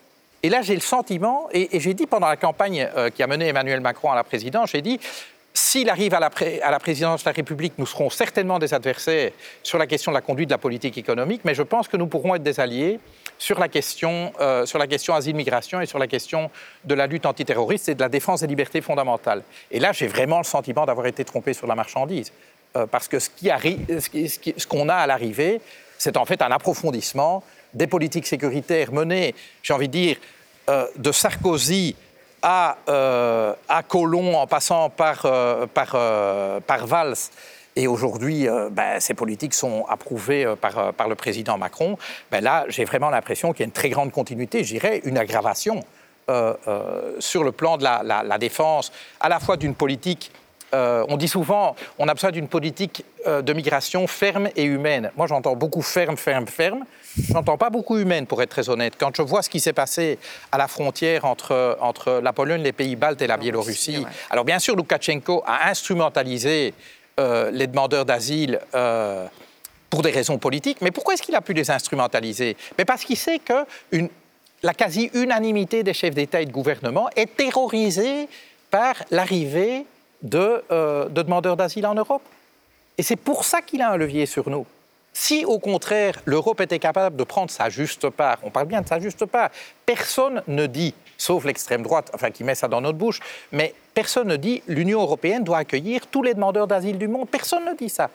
[0.43, 3.81] Et là, j'ai le sentiment, et, j'ai dit pendant la campagne qui a mené Emmanuel
[3.81, 4.99] Macron à la présidence, j'ai dit,
[5.53, 6.29] s'il arrive à la,
[6.61, 9.31] à la, présidence de la République, nous serons certainement des adversaires
[9.63, 12.07] sur la question de la conduite de la politique économique, mais je pense que nous
[12.07, 12.99] pourrons être des alliés
[13.37, 16.49] sur la question, euh, sur la question asile-migration et sur la question
[16.83, 19.43] de la lutte antiterroriste et de la défense des libertés fondamentales.
[19.71, 22.31] Et là, j'ai vraiment le sentiment d'avoir été trompé sur la marchandise.
[22.75, 23.29] Euh, parce que ce
[24.67, 25.61] qu'on ce a à l'arrivée,
[25.97, 27.43] c'est en fait un approfondissement
[27.73, 30.17] des politiques sécuritaires menées, j'ai envie de dire,
[30.69, 31.95] euh, de Sarkozy
[32.41, 32.77] à,
[33.67, 35.21] à Colomb en passant par,
[35.73, 35.91] par,
[36.61, 37.15] par Valls
[37.75, 41.97] et aujourd'hui, euh, ben, ces politiques sont approuvées euh, par, euh, par, le président Macron.
[42.31, 45.17] Ben là, j'ai vraiment l'impression qu'il y a une très grande continuité, je dirais une
[45.17, 45.81] aggravation
[47.19, 50.31] sur le plan de la, la, défense, à la fois d'une politique
[50.73, 55.11] on dit souvent, on a besoin d'une politique de migration ferme et humaine.
[55.15, 56.83] Moi, j'entends beaucoup ferme, ferme, ferme.
[57.31, 58.95] J'entends pas beaucoup humaine, pour être très honnête.
[58.97, 60.17] Quand je vois ce qui s'est passé
[60.51, 64.59] à la frontière entre, entre la Pologne, les pays baltes et la Biélorussie, alors bien
[64.59, 66.73] sûr, Loukachenko a instrumentalisé
[67.19, 69.25] euh, les demandeurs d'asile euh,
[69.89, 70.79] pour des raisons politiques.
[70.81, 72.57] Mais pourquoi est-ce qu'il a pu les instrumentaliser?
[72.77, 73.65] Mais Parce qu'il sait que
[74.61, 78.27] la quasi-unanimité des chefs d'État et de gouvernement est terrorisée
[78.69, 79.85] par l'arrivée
[80.33, 82.23] euh, de demandeurs d'asile en Europe.
[82.97, 84.65] Et c'est pour ça qu'il a un levier sur nous.
[85.13, 88.87] Si au contraire l'Europe était capable de prendre sa juste part, on parle bien de
[88.89, 89.51] sa juste part,
[89.85, 93.19] personne ne dit sauf l'extrême droite, enfin qui met ça dans notre bouche,
[93.51, 97.29] mais personne ne dit l'Union européenne doit accueillir tous les demandeurs d'asile du monde.
[97.29, 98.09] Personne ne dit ça.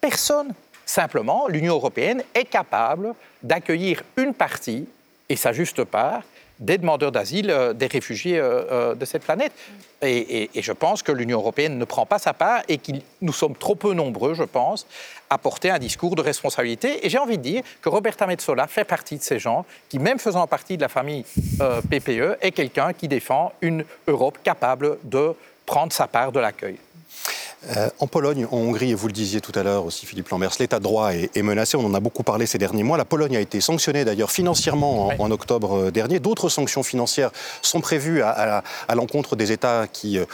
[0.00, 0.52] Personne.
[0.86, 4.88] Simplement, l'Union européenne est capable d'accueillir une partie,
[5.28, 6.22] et sa juste part,
[6.60, 9.52] des demandeurs d'asile, euh, des réfugiés euh, euh, de cette planète.
[10.02, 13.56] Et, je pense que l'Union européenne ne prend pas sa part et que nous sommes
[13.56, 14.86] trop peu nombreux, je pense,
[15.28, 17.04] à porter un discours de responsabilité.
[17.04, 20.18] Et j'ai envie de dire que Roberta Metsola fait partie de ces gens qui, même
[20.18, 21.24] faisant partie de la famille
[21.90, 25.34] PPE, est quelqu'un qui défend une Europe capable de
[25.66, 26.76] prendre sa part de l'accueil.
[27.68, 30.52] Euh, en Pologne, en Hongrie, et vous le disiez tout à l'heure aussi, Philippe Lambers,
[30.58, 31.76] l'état de droit est, menacé.
[31.76, 32.96] On en a beaucoup parlé ces derniers mois.
[32.96, 36.20] La Pologne a été sanctionnée d'ailleurs financièrement en, octobre euh, dernier.
[36.20, 38.62] D'autres sanctions financières sont prévues à,
[38.94, 40.24] l'encontre des États qui euh,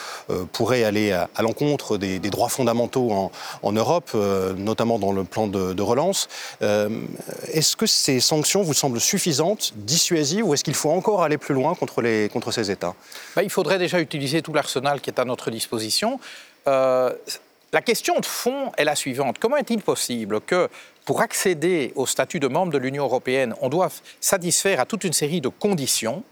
[0.52, 3.30] pourraient aller à, l'encontre des, droits fondamentaux
[3.62, 4.14] en, Europe,
[4.56, 6.28] notamment dans le plan de, relance.
[6.60, 11.54] est-ce que ces sanctions vous semblent suffisantes, dissuasives, ou est-ce qu'il faut encore aller plus
[11.54, 12.94] loin contre, les, contre ces États?
[13.34, 16.18] Bah, Il faudrait déjà utiliser tout l'arsenal qui est à notre disposition.
[16.68, 17.12] Euh,
[17.72, 19.38] la question de fond est la suivante.
[19.38, 20.68] Comment est-il possible que
[21.05, 25.12] pour accéder au statut de membre de l'Union européenne, on doive satisfaire à toute une
[25.12, 26.22] série de conditions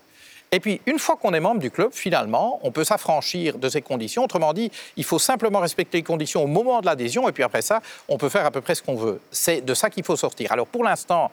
[0.54, 3.82] et puis, une fois qu'on est membre du club, finalement, on peut s'affranchir de ces
[3.82, 4.22] conditions.
[4.22, 7.60] Autrement dit, il faut simplement respecter les conditions au moment de l'adhésion, et puis après
[7.60, 9.20] ça, on peut faire à peu près ce qu'on veut.
[9.32, 10.52] C'est de ça qu'il faut sortir.
[10.52, 11.32] Alors, pour l'instant,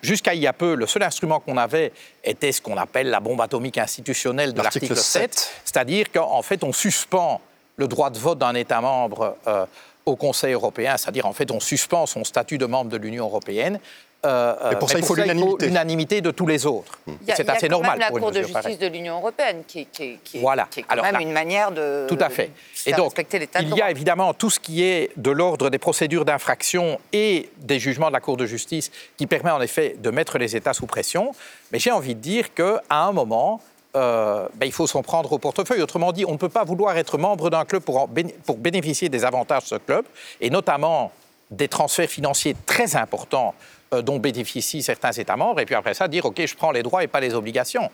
[0.00, 1.92] jusqu'à il y a peu, le seul instrument qu'on avait
[2.24, 6.72] était ce qu'on appelle la bombe atomique institutionnelle de l'article 7, c'est-à-dire qu'en fait, on
[6.72, 7.42] suspend
[7.76, 9.66] le droit de vote d'un État membre euh,
[10.06, 13.78] au Conseil européen, c'est-à-dire en fait on suspend son statut de membre de l'Union européenne.
[14.26, 16.22] Euh, Mais pour ça, il faut l'unanimité.
[16.22, 16.98] de tous les autres.
[17.28, 17.98] C'est assez normal.
[17.98, 18.72] Il y a pour quand une même la Cour de pareille.
[18.72, 20.66] justice de l'Union européenne qui, qui, qui, Voilà.
[20.70, 22.50] qui est quand Alors, même là- une manière de Tout à fait.
[22.86, 25.30] Et Et donc, respecter l'état de il y a évidemment tout ce qui est de
[25.30, 29.60] l'ordre des procédures d'infraction et des jugements de la Cour de justice qui permet en
[29.60, 31.32] effet de mettre les États sous pression.
[31.70, 33.60] Mais j'ai envie de dire qu'à un moment,
[33.96, 35.80] euh, ben, il faut s'en prendre au portefeuille.
[35.80, 39.64] Autrement dit, on ne peut pas vouloir être membre d'un club pour, bénéficier des avantages
[39.64, 40.04] de ce club,
[40.40, 41.12] et notamment
[41.50, 43.54] des transferts financiers très importants
[43.92, 46.82] euh, dont bénéficient certains États membres, et puis après ça, dire, OK, je prends les
[46.82, 47.90] droits et pas les obligations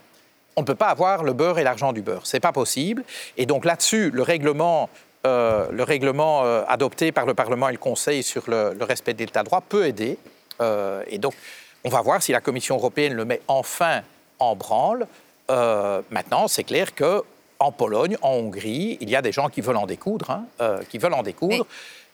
[0.57, 2.27] on ne peut pas avoir le beurre et l'argent du beurre.
[2.27, 3.05] Ce n'est pas possible.
[3.37, 4.91] Et donc là-dessus, le règlement,
[5.25, 9.63] euh, adopté par le Parlement et le Conseil sur le, respect de l'état de droit
[9.67, 10.19] peut aider.
[11.07, 11.35] Et donc,
[11.85, 14.03] on va voir si la Commission européenne le met enfin
[14.41, 15.07] en branle.
[15.51, 17.23] Euh, maintenant, c'est clair que
[17.59, 20.81] en Pologne, en Hongrie, il y a des gens qui veulent en découdre, hein, euh,
[20.89, 21.67] qui veulent en découdre.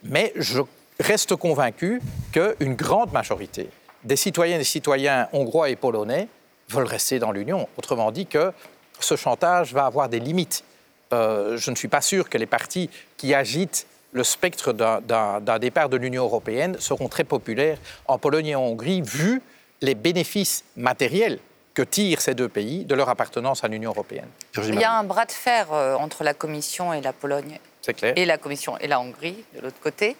[0.02, 0.60] Mais je
[0.98, 2.00] reste convaincu
[2.32, 3.68] qu'une grande majorité
[4.02, 6.28] des citoyennes et citoyens hongrois et polonais
[6.68, 7.68] veulent rester dans l'Union.
[7.76, 8.52] Autrement dit que
[8.98, 10.64] ce chantage va avoir des limites.
[11.12, 15.88] Euh, je ne suis pas sûr que les partis qui agitent le spectre d'un- départ
[15.88, 19.42] de l'Union européenne seront très populaires en Pologne et en Hongrie, vu
[19.82, 21.38] les bénéfices matériels
[21.76, 24.28] que tirent ces deux pays de leur appartenance à l'Union européenne.
[24.56, 27.92] Il y a un bras de fer euh, entre la Commission et la Pologne C'est
[27.92, 28.14] clair.
[28.16, 30.16] et la Commission et la Hongrie de l'autre côté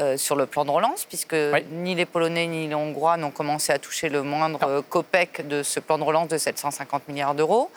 [0.00, 1.34] euh, sur le plan de relance, puisque
[1.72, 5.64] ni les Polonais ni les Hongrois n'ont commencé à toucher le moindre euh, copec de
[5.64, 7.72] ce plan de relance de 750 milliards d'euros.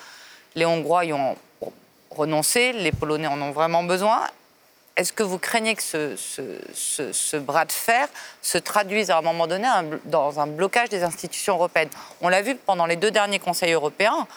[0.54, 1.36] Les Hongrois y ont
[2.12, 4.22] renoncé, les Polonais en ont vraiment besoin.
[4.96, 8.08] Est-ce que vous craignez que ce, bras de fer
[8.44, 9.68] se traduise à un moment donné
[10.06, 11.90] dans un blocage des institutions européennes?
[12.22, 14.28] On l'a vu pendant les deux derniers Conseils européens.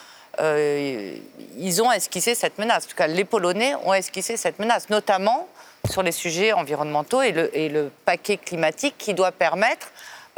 [0.41, 1.17] euh,
[1.59, 2.85] ils ont esquissé cette menace.
[2.85, 5.49] En tout cas, les Polonais ont esquissé cette menace, notamment
[5.91, 9.89] sur les sujets environnementaux et le, et le paquet climatique qui doit permettre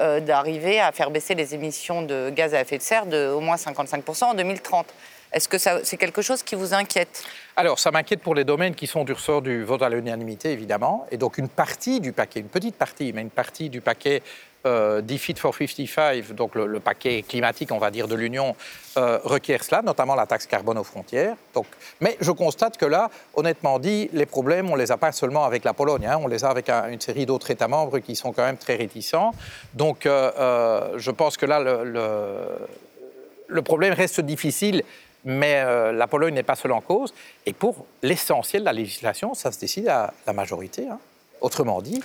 [0.00, 3.40] euh, d'arriver à faire baisser les émissions de gaz à effet de serre de au
[3.40, 4.86] moins 55% en 2030.
[5.32, 7.24] Est-ce que c'est quelque chose qui vous inquiète
[7.56, 11.06] Alors, ça m'inquiète pour les domaines qui sont du ressort du vote à l'unanimité, évidemment.
[11.10, 14.22] Et donc, une partie du paquet, une petite partie, mais une partie du paquet
[14.66, 18.56] euh, Fit for 55, donc le, paquet climatique, on va dire, de l'Union,
[18.96, 21.36] euh, requiert cela, notamment la taxe carbone aux frontières.
[21.54, 21.66] Donc,
[22.00, 25.44] mais je constate que là, honnêtement dit, les problèmes, on ne les a pas seulement
[25.44, 28.16] avec la Pologne, hein, on les a avec un- une série d'autres États membres qui
[28.16, 29.32] sont quand même très réticents.
[29.74, 34.82] Donc, euh, je pense que là, le problème reste difficile,
[35.24, 37.12] mais euh, la Pologne n'est pas seule en cause.
[37.46, 40.86] Et pour l'essentiel de la législation, ça se décide à la majorité.
[40.88, 40.98] hein.
[41.40, 42.02] Autrement dit,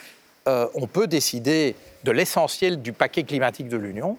[0.47, 4.17] euh, on peut décider de l'essentiel du paquet climatique de l'Union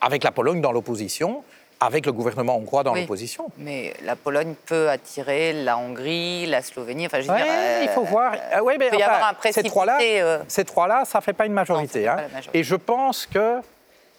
[0.00, 1.42] avec la Pologne dans l'opposition,
[1.80, 3.00] avec le gouvernement hongrois dans Oui.
[3.00, 3.46] l'opposition.
[3.58, 7.06] Mais la Pologne peut attirer la Hongrie, la Slovénie.
[7.06, 8.34] Enfin, je veux Ouais, dire, euh, il faut voir.
[8.52, 11.18] Ah ouais, mais il peut y enfin, avoir un ces trois-là, euh, ces trois-là, ça
[11.18, 12.06] ne fait pas une majorité.
[12.06, 12.16] hein.
[12.16, 12.58] pas majorité.
[12.58, 13.60] Et je pense que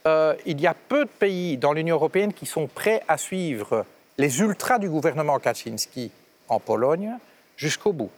[0.08, 3.86] euh, il y a peu de pays dans l'Union européenne qui sont prêts à suivre
[4.18, 6.12] les ultras du gouvernement Kaczynski
[6.48, 7.14] en Pologne
[7.58, 8.12] jusqu'au bout.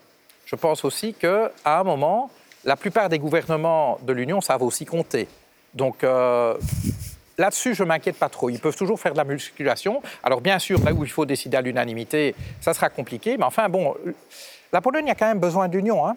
[0.44, 2.30] Je pense aussi qu'à un moment,
[2.64, 5.28] la plupart des gouvernements de l'Union savent aussi compter.
[5.74, 6.54] Donc euh,
[7.38, 8.50] là-dessus, je ne m'inquiète pas trop.
[8.50, 10.02] Ils peuvent toujours faire de la musculation.
[10.22, 13.36] Alors bien sûr, là où il faut décider à l'unanimité, ça sera compliqué.
[13.38, 13.94] Mais enfin, bon,
[14.72, 16.06] la Pologne a quand même besoin d'union.
[16.06, 16.16] Hein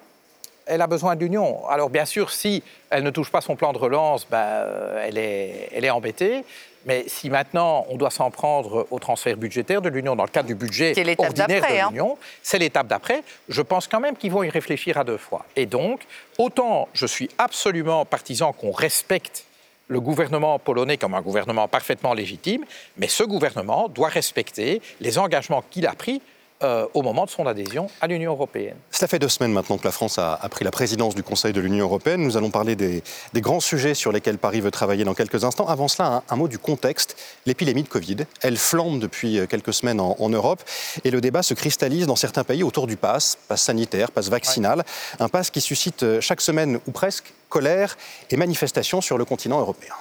[0.66, 1.68] elle a besoin d'union.
[1.68, 5.18] Alors bien sûr, si elle ne touche pas son plan de relance, ben, euh, elle,
[5.18, 6.44] est, elle est embêtée.
[6.86, 10.48] Mais si maintenant on doit s'en prendre au transfert budgétaire de l'Union dans le cadre
[10.48, 11.88] du budget ordinaire de hein.
[11.90, 13.24] l'Union, c'est l'étape d'après.
[13.50, 15.46] Je pense quand même qu'ils vont y réfléchir à deux fois.
[15.56, 16.02] Et donc,
[16.38, 19.46] autant je suis absolument partisan qu'on respecte
[19.88, 22.64] le gouvernement polonais comme un gouvernement parfaitement légitime,
[22.98, 26.22] mais ce gouvernement doit respecter les engagements qu'il a pris
[26.64, 28.76] euh, au moment de son adhésion à l'Union européenne.
[28.92, 31.54] Cela fait deux semaines maintenant que la France a, a pris la présidence du Conseil
[31.54, 32.22] de l'Union européenne.
[32.22, 35.68] Nous allons parler des, des grands sujets sur lesquels Paris veut travailler dans quelques instants.
[35.68, 37.18] Avant cela, un, un mot du contexte.
[37.46, 40.62] L'épidémie de Covid, elle flambe depuis euh, quelques semaines en, en Europe
[41.04, 44.84] et le débat se cristallise dans certains pays autour du pass, pass sanitaire, pass vaccinal.
[45.20, 47.98] Un pass qui suscite euh, chaque semaine ou presque colère
[48.30, 49.94] et manifestations sur le continent européen.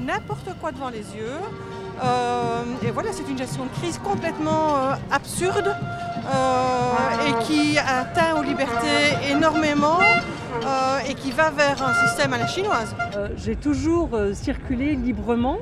[0.00, 1.38] N'importe quoi devant les yeux.
[2.04, 5.74] Euh, et voilà, c'est une gestion de crise complètement euh, absurde
[6.32, 9.98] euh, et qui atteint aux libertés énormément
[11.08, 12.94] et qui va vers un système à la chinoise.
[13.36, 15.58] J'ai toujours circulé librement.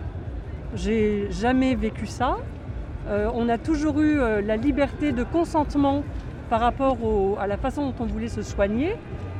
[0.74, 2.36] J'ai jamais vécu ça.
[3.08, 6.02] On a toujours eu la liberté de consentement
[6.50, 6.96] par rapport
[7.40, 8.96] à la façon dont on voulait se soigner.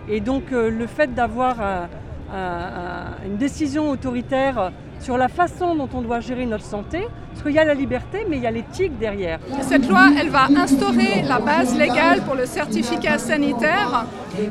[0.09, 1.89] Et donc le fait d'avoir un-
[2.33, 7.43] un- un- une décision autoritaire sur la façon dont on doit gérer notre santé, parce
[7.43, 9.39] qu'il y a la liberté, mais il y a l'éthique derrière.
[9.61, 14.07] Cette loi, elle va instaurer la base légale pour le certificat sanitaire.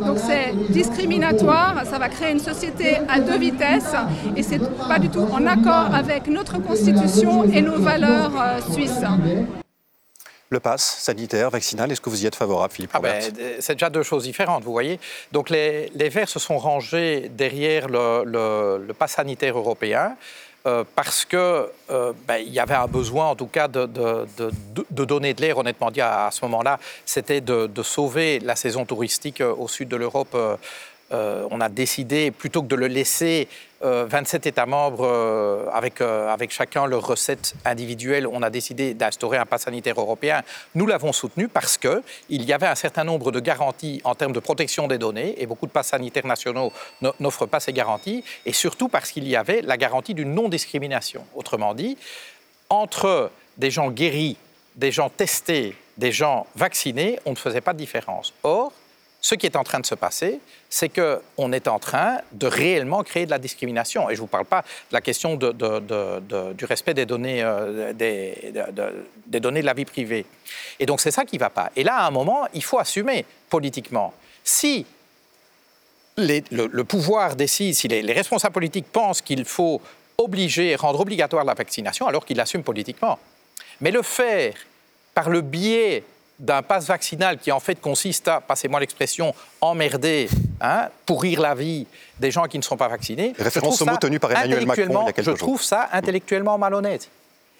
[0.05, 3.95] Donc c'est discriminatoire, ça va créer une société à deux vitesses
[4.35, 9.03] et c'est pas du tout en accord avec notre constitution et nos valeurs euh, suisses.
[10.49, 13.21] Le pass sanitaire, vaccinal, est-ce que vous y êtes favorable, Philippe ah ben,
[13.59, 14.99] C'est déjà deux choses différentes, vous voyez.
[15.31, 20.15] Donc les, les Verts se sont rangés derrière le, le, le pass sanitaire européen.
[20.67, 24.51] Euh, parce qu'il euh, ben, y avait un besoin, en tout cas, de, de, de,
[24.89, 26.79] de donner de l'air, honnêtement dit, à, à ce moment-là.
[27.05, 30.35] C'était de, sauver la saison touristique euh, au sud de l'Europe.
[31.11, 33.47] Euh, euh, on a décidé, plutôt que de le laisser
[33.81, 39.63] 27 États membres avec, avec chacun leurs recettes individuelles, on a décidé d'instaurer un pass
[39.63, 40.41] sanitaire européen.
[40.73, 44.39] Nous l'avons soutenu parce qu'il y avait un certain nombre de garanties en termes de
[44.39, 46.73] protection des données, et beaucoup de passes sanitaires nationaux
[47.19, 51.23] n'offrent pas ces garanties, et surtout parce qu'il y avait la garantie d'une non-discrimination.
[51.35, 51.95] Autrement dit,
[52.69, 54.37] entre des gens guéris,
[54.75, 58.33] des gens testés, des gens vaccinés, on ne faisait pas de différence.
[58.41, 58.71] Or,
[59.25, 63.01] ce qui est en train de se passer, c'est qu'on est en train de réellement
[63.01, 64.07] créer de la discrimination.
[64.07, 68.53] Et je ne vous parle pas de la question du respect des données, euh, des,
[69.39, 70.27] données de la vie privée.
[70.79, 71.71] Et donc c'est ça qui ne va pas.
[71.75, 74.13] Et là, à un moment, il faut assumer politiquement.
[74.43, 74.85] Si
[76.17, 79.81] le, pouvoir décide, si les, les responsables politiques pensent qu'il faut
[80.19, 83.17] obliger, rendre obligatoire la vaccination, alors qu'ils l'assument politiquement.
[83.81, 84.53] Mais le faire
[85.15, 86.03] par le biais
[86.39, 90.29] d'un passe vaccinal qui en fait consiste à, passez-moi l'expression, emmerder,
[90.61, 91.87] hein, pourrir la vie
[92.19, 93.33] des gens qui ne sont pas vaccinés.
[93.37, 96.57] Référence au mot tenu par Emmanuel Macron il y a quelques Je trouve ça intellectuellement
[96.57, 97.09] malhonnête.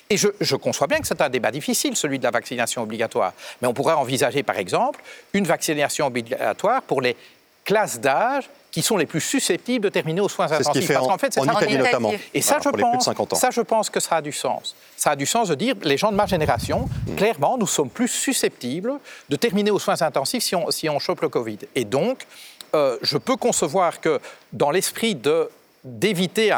[0.10, 3.34] Et je, je, conçois bien que c'est un débat difficile, celui de la vaccination obligatoire.
[3.62, 5.02] Mais on pourrait envisager, par exemple,
[5.34, 7.16] une vaccination obligatoire pour les
[7.64, 10.74] classes d'âge qui sont les plus susceptibles de terminer aux soins intensifs.
[10.74, 12.12] Ce qui fait Parce qu'en en, fait, c'est en Italie notamment.
[12.34, 14.76] Et ça, voilà, je pense, ça, je pense que ça a du sens.
[14.98, 17.16] Ça a du sens de dire, les gens de ma génération, mmh.
[17.16, 21.22] clairement, nous sommes plus susceptibles de terminer aux soins intensifs si on, si on chope
[21.22, 21.60] le Covid.
[21.74, 22.28] Et donc,
[22.76, 24.20] euh, je peux concevoir que
[24.52, 25.50] dans l'esprit de
[25.86, 26.52] d'éviter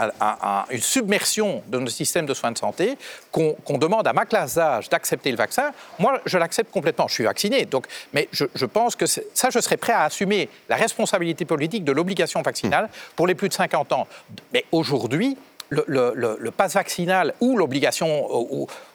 [0.72, 2.98] une submersion de notre système de soins de santé,
[3.30, 7.08] qu'on qu demande à ma classe d'âge d'accepter le vaccin, moi, je l'accepte complètement.
[7.10, 10.78] Je suis vacciné, donc, mais je, pense que ça, je serais prêt à assumer la
[10.78, 14.08] responsabilité politique de l'obligation vaccinale pour les plus de 50 ans.
[14.54, 15.38] Mais aujourd'hui,
[15.70, 18.26] le, le, le, le pass vaccinal ou l'obligation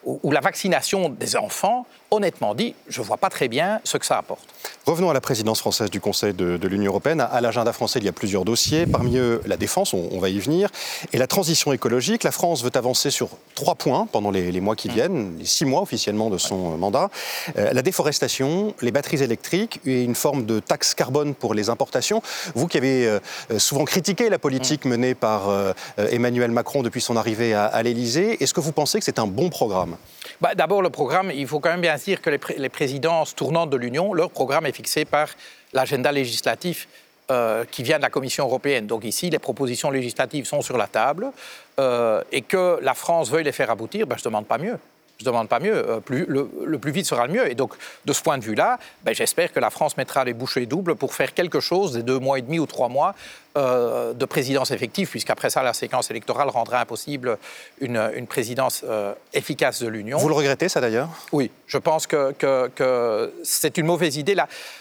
[0.05, 4.07] ou, la vaccination des enfants, honnêtement dit, je ne vois pas très bien ce que
[4.07, 4.45] ça apporte.
[4.87, 7.21] Revenons à la présidence française du Conseil de, de l'Union européenne.
[7.21, 8.87] À, à l'agenda français, il y a plusieurs dossiers.
[8.87, 10.69] Parmi eux, la défense, on, on, va y venir,
[11.13, 12.23] et la transition écologique.
[12.23, 15.65] La France veut avancer sur trois points pendant les, les mois qui viennent, les six
[15.65, 16.77] mois officiellement de son ouais.
[16.77, 17.09] mandat.
[17.57, 22.23] Euh, la déforestation, les batteries électriques et une forme de taxe carbone pour les importations.
[22.55, 23.21] Vous qui avez euh,
[23.59, 28.43] souvent critiqué la politique menée par euh, Emmanuel Macron depuis son arrivée à, à l'Élysée,
[28.43, 29.97] est-ce que vous pensez que c'est un bon programme?
[30.43, 33.35] Bah, D'abord, le programme, il faut quand même bien dire que les, pré les présidences
[33.35, 35.29] tournantes de l'Union, leur programme est fixé par
[35.73, 36.89] l'agenda législatif
[37.31, 38.87] euh, qui vient de la Commission européenne.
[38.89, 41.31] Donc ici, les propositions législatives sont sur la table
[41.79, 44.79] euh, et que la France veuille les faire aboutir, ben, je ne demande pas mieux.
[45.23, 45.75] Je ne demande pas mieux.
[45.75, 47.51] Euh, plus, le, le, plus vite sera le mieux.
[47.51, 50.67] Et donc, de ce point de vue-là, ben, j'espère que la France mettra les bouchées
[50.67, 53.15] doubles pour faire quelque chose des deux mois et demi ou trois mois
[53.57, 57.39] euh, de présidence effective, puisqu'après ça, la séquence électorale rendra impossible
[57.81, 60.19] une, une présidence euh, efficace de l'Union.
[60.19, 61.09] Vous le regrettez, ça d'ailleurs?
[61.33, 64.35] Oui, je pense que, que, que c'est une mauvaise idée.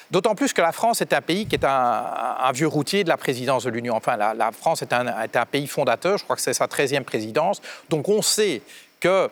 [0.09, 2.05] D'autant plus que la France est un pays qui est un,
[2.39, 3.95] un vieux routier de la présidence de l'Union.
[3.95, 6.65] Enfin, la, la France est un, est un, pays fondateur, je crois que c'est sa
[6.65, 7.61] 13e présidence.
[7.89, 8.61] Donc on sait
[9.01, 9.29] que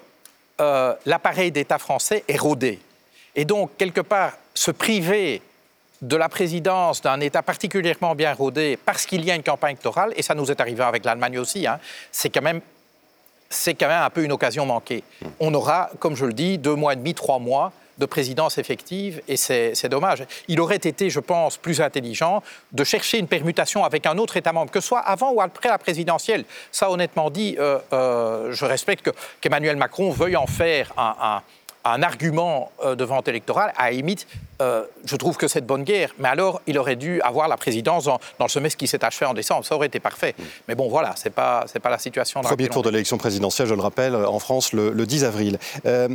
[0.59, 2.79] euh, l'appareil d'État français est rodé.
[3.35, 5.41] Et donc, quelque part, se priver
[6.01, 10.13] de la présidence d'un État particulièrement bien rodé parce qu'il y a une campagne électorale,
[10.15, 11.79] et ça nous est arrivé avec l'Allemagne aussi, hein,
[12.11, 12.61] c'est quand même
[13.49, 15.03] c'est quand même un peu une occasion manquée.
[15.39, 19.21] On aura, comme je le dis, deux mois et demi, trois mois de présidence effective,
[19.27, 20.23] et c'est dommage.
[20.47, 24.53] Il aurait été, je pense, plus intelligent de chercher une permutation avec un autre État
[24.53, 26.45] membre, que ce soit avant ou après la présidentielle.
[26.71, 31.41] Ça, honnêtement dit, euh, euh, je respecte qu'Emmanuel qu Macron veuille en faire un, un
[31.85, 34.27] un argument euh, de vente électorale, à limite,
[34.61, 36.13] euh, je trouve que c'est de bonne guerre.
[36.19, 39.25] Mais alors, il aurait dû avoir la présidence dans, dans le semestre qui s'est achevé
[39.25, 39.65] en décembre.
[39.65, 40.35] Ça aurait été parfait.
[40.37, 40.43] Mmh.
[40.67, 42.41] Mais bon, voilà, ce n'est pas, pas la situation.
[42.41, 45.59] Premier tour de l'élection présidentielle, je le rappelle, en France, le, le 10 avril.
[45.85, 46.07] Euh,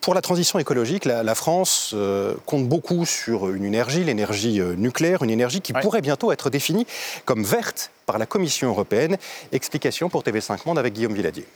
[0.00, 4.74] pour la transition écologique, la, la France euh, compte beaucoup sur une énergie, l'énergie euh,
[4.74, 5.80] nucléaire, une énergie qui ouais.
[5.80, 6.86] pourrait bientôt être définie
[7.24, 9.16] comme verte par la Commission européenne.
[9.52, 11.46] Explication pour TV5 Monde avec Guillaume Villadier.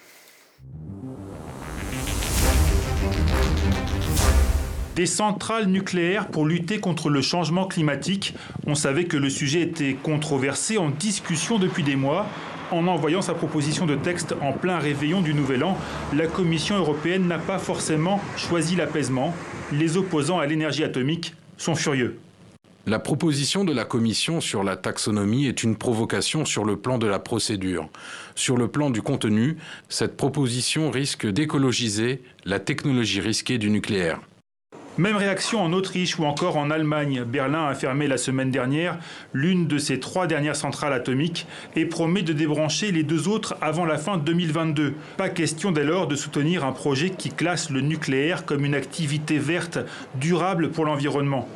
[5.03, 8.35] Des centrales nucléaires pour lutter contre le changement climatique.
[8.69, 12.29] On savait que le sujet était controversé, en discussion depuis des mois.
[12.71, 15.77] En envoyant sa proposition de texte en plein réveillon du Nouvel An,
[16.15, 19.35] la Commission européenne n'a pas forcément choisi l'apaisement.
[19.73, 22.21] Les opposants à l'énergie atomique sont furieux.
[22.87, 27.09] La proposition de la Commission sur la taxonomie est une provocation sur le plan de
[27.09, 27.89] la procédure.
[28.37, 29.57] Sur le plan du contenu,
[29.89, 34.21] cette proposition risque d'écologiser la technologie risquée du nucléaire.
[34.99, 37.25] Même réaction en Autriche ou encore en Allemagne.
[37.25, 38.99] Berlin a fermé la semaine dernière
[39.33, 43.87] l'une de ses trois dernières centrales atomiques et promet de débrancher les deux autres avant
[43.87, 44.93] la fin 2022.
[45.17, 49.39] Pas question dès lors de soutenir un projet qui classe le nucléaire comme une activité
[49.39, 49.79] verte
[50.17, 51.49] durable pour l'environnement.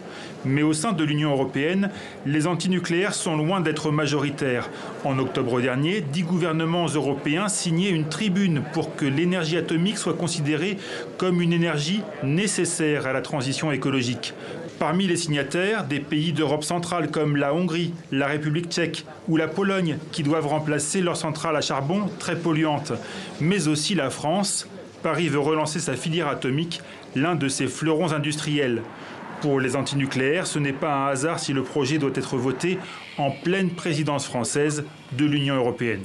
[0.47, 1.91] Mais au sein de l'Union européenne,
[2.25, 4.71] les antinucléaires sont loin d'être majoritaires.
[5.05, 10.79] En octobre dernier, dix gouvernements européens signaient une tribune pour que l'énergie atomique soit considérée
[11.19, 14.35] comme une énergie nécessaire à la transition écologique.
[14.79, 19.49] Parmi les signataires, des pays d'Europe centrale comme la Hongrie, la République tchèque ou la
[19.49, 22.93] Pologne qui doivent remplacer leurs centrales à charbon très polluantes,
[23.41, 24.69] mais aussi la France.
[25.03, 26.83] Paris veut relancer sa filière atomique,
[27.17, 28.83] l'un de ses fleurons industriels.
[29.47, 32.81] Pour les antinucléaires, ce n'est pas un hasard si le projet doit être voté
[33.17, 36.03] en pleine présidence française de l'Union européenne.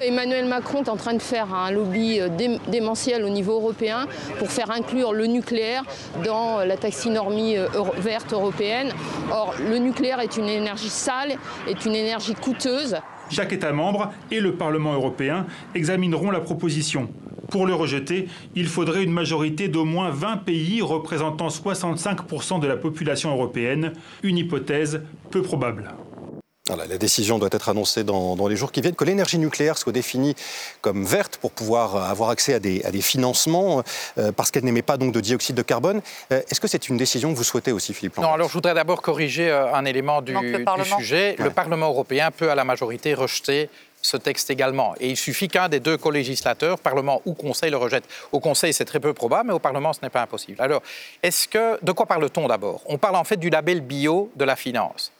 [0.00, 2.28] Emmanuel Macron est en train de faire un lobby euh,
[2.66, 4.08] démentiel au niveau européen
[4.40, 5.84] pour faire inclure le nucléaire
[6.24, 7.68] dans la taxinormie euh,
[7.98, 8.88] verte européenne.
[9.30, 11.36] Or, le nucléaire est une énergie sale,
[11.68, 12.96] est une énergie coûteuse.
[13.30, 17.08] Chaque État membre et le Parlement européen examineront la proposition.
[17.50, 22.76] Pour le rejeter, il faudrait une majorité d'au moins 20 pays représentant 65% de la
[22.76, 23.92] population européenne,
[24.22, 25.90] une hypothèse peu probable.
[26.68, 30.36] la décision doit être annoncée dans, les jours qui viennent, que l'énergie nucléaire soit définie
[30.80, 33.82] comme verte pour pouvoir avoir accès à des, financements,
[34.18, 36.02] euh, parce qu'elle n'émet pas donc de dioxyde de carbone.
[36.32, 38.74] Euh, est-ce que c'est une décision que vous souhaitez aussi, Philippe Non, alors je voudrais
[38.74, 40.36] d'abord corriger euh, un élément du,
[40.96, 41.34] sujet.
[41.38, 43.68] Le Parlement européen peut à la majorité rejeter
[44.02, 44.94] ce texte également.
[45.00, 48.04] Et il suffit qu'un des deux co-législateurs, Parlement ou Conseil, le rejette.
[48.32, 50.60] Au Conseil, c'est très peu probable, mais au Parlement, ce n'est pas impossible.
[50.60, 50.82] Alors,
[51.22, 52.82] est-ce que, de quoi parle-t-on d'abord?
[52.86, 55.12] On parle en fait du label bio de la finance.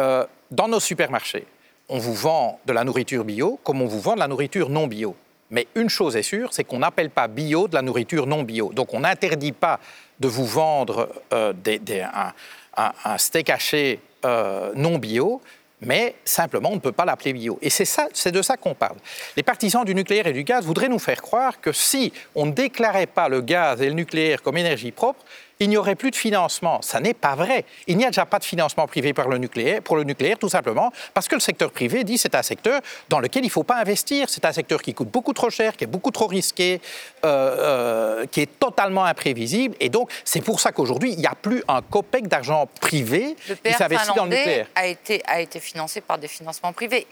[0.00, 1.46] Euh, dans nos supermarchés,
[1.88, 4.86] on vous vend de la nourriture bio comme on vous vend de la nourriture non
[4.86, 5.14] bio.
[5.50, 8.72] Mais une chose est sûre, c'est qu'on n'appelle pas bio de la nourriture non bio.
[8.72, 9.78] Donc on n'interdit pas
[10.18, 11.52] de vous vendre euh,
[12.76, 15.40] un, steak haché euh, non bio,
[15.80, 17.58] mais simplement on ne peut pas l'appeler bio.
[17.62, 18.96] Et c'est ça, c'est de ça qu'on parle.
[19.36, 22.52] Les partisans du nucléaire et du gaz voudraient nous faire croire que si on ne
[22.52, 25.24] déclarait pas le gaz et le nucléaire comme énergie propre,
[25.60, 26.82] il n'y aurait plus de financement.
[26.82, 27.64] Ça n'est pas vrai.
[27.86, 30.48] Il n'y a déjà pas de financement privé pour le nucléaire, pour le nucléaire tout
[30.48, 33.62] simplement parce que le secteur privé dit c'est un secteur dans lequel il ne faut
[33.62, 34.28] pas investir.
[34.28, 36.80] C'est un secteur qui coûte beaucoup trop cher, qui est beaucoup trop risqué,
[37.24, 39.76] euh, euh, qui est totalement imprévisible.
[39.80, 43.72] Et donc, c'est pour ça qu'aujourd'hui, il n'y a plus un copec d'argent privé qui
[43.72, 44.66] s'investit dans le nucléaire.
[44.74, 47.06] A été, a été financé par des financements privés.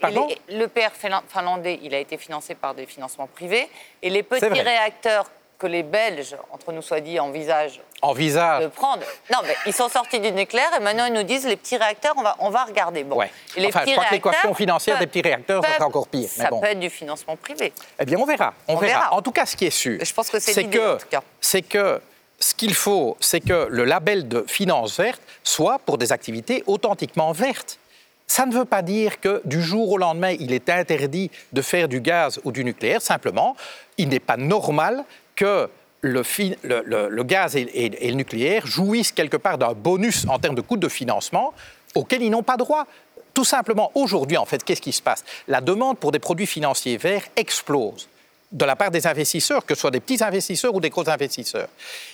[0.49, 0.91] le PR
[1.27, 3.69] finlandais, il a été financé par des financements privés.
[4.01, 5.29] Et les petits réacteurs
[5.63, 9.01] que les Belges, entre nous soit dit, envisagent de prendre.
[9.31, 12.13] Non, mais ils sont sortis du nucléaire et maintenant ils nous disent les petits réacteurs,
[12.17, 13.05] on va, on va regarder.
[13.05, 13.17] Bon.
[13.55, 16.27] les enfin, je crois que l'équation financière des petits réacteurs, ça encore pire.
[16.27, 17.71] Ça peut être du financement privé.
[17.97, 18.53] Eh bien, on verra.
[18.67, 19.13] On, verra.
[19.13, 20.97] En tout cas, ce qui est sûr, je pense que c'est que,
[21.39, 22.01] c'est que
[22.39, 27.31] ce qu'il faut, c'est que le label de finance verte soit pour des activités authentiquement
[27.31, 27.79] vertes.
[28.27, 31.87] Ça ne veut pas dire que du jour au lendemain, il est interdit de faire
[31.87, 33.01] du gaz ou du nucléaire.
[33.01, 33.55] Simplement,
[33.97, 35.05] il n'est pas normal
[35.35, 35.69] que
[36.01, 40.89] le, gaz et, le nucléaire jouissent quelque part d'un bonus en termes de coûts de
[40.89, 41.53] financement
[41.95, 42.85] auquel ils n'ont pas droit.
[43.33, 45.23] Tout simplement, aujourd'hui, en fait, qu'est-ce qui se passe?
[45.47, 48.07] La demande pour des produits financiers verts explose
[48.51, 51.69] de la part des investisseurs, que ce soit des petits investisseurs ou des gros investisseurs.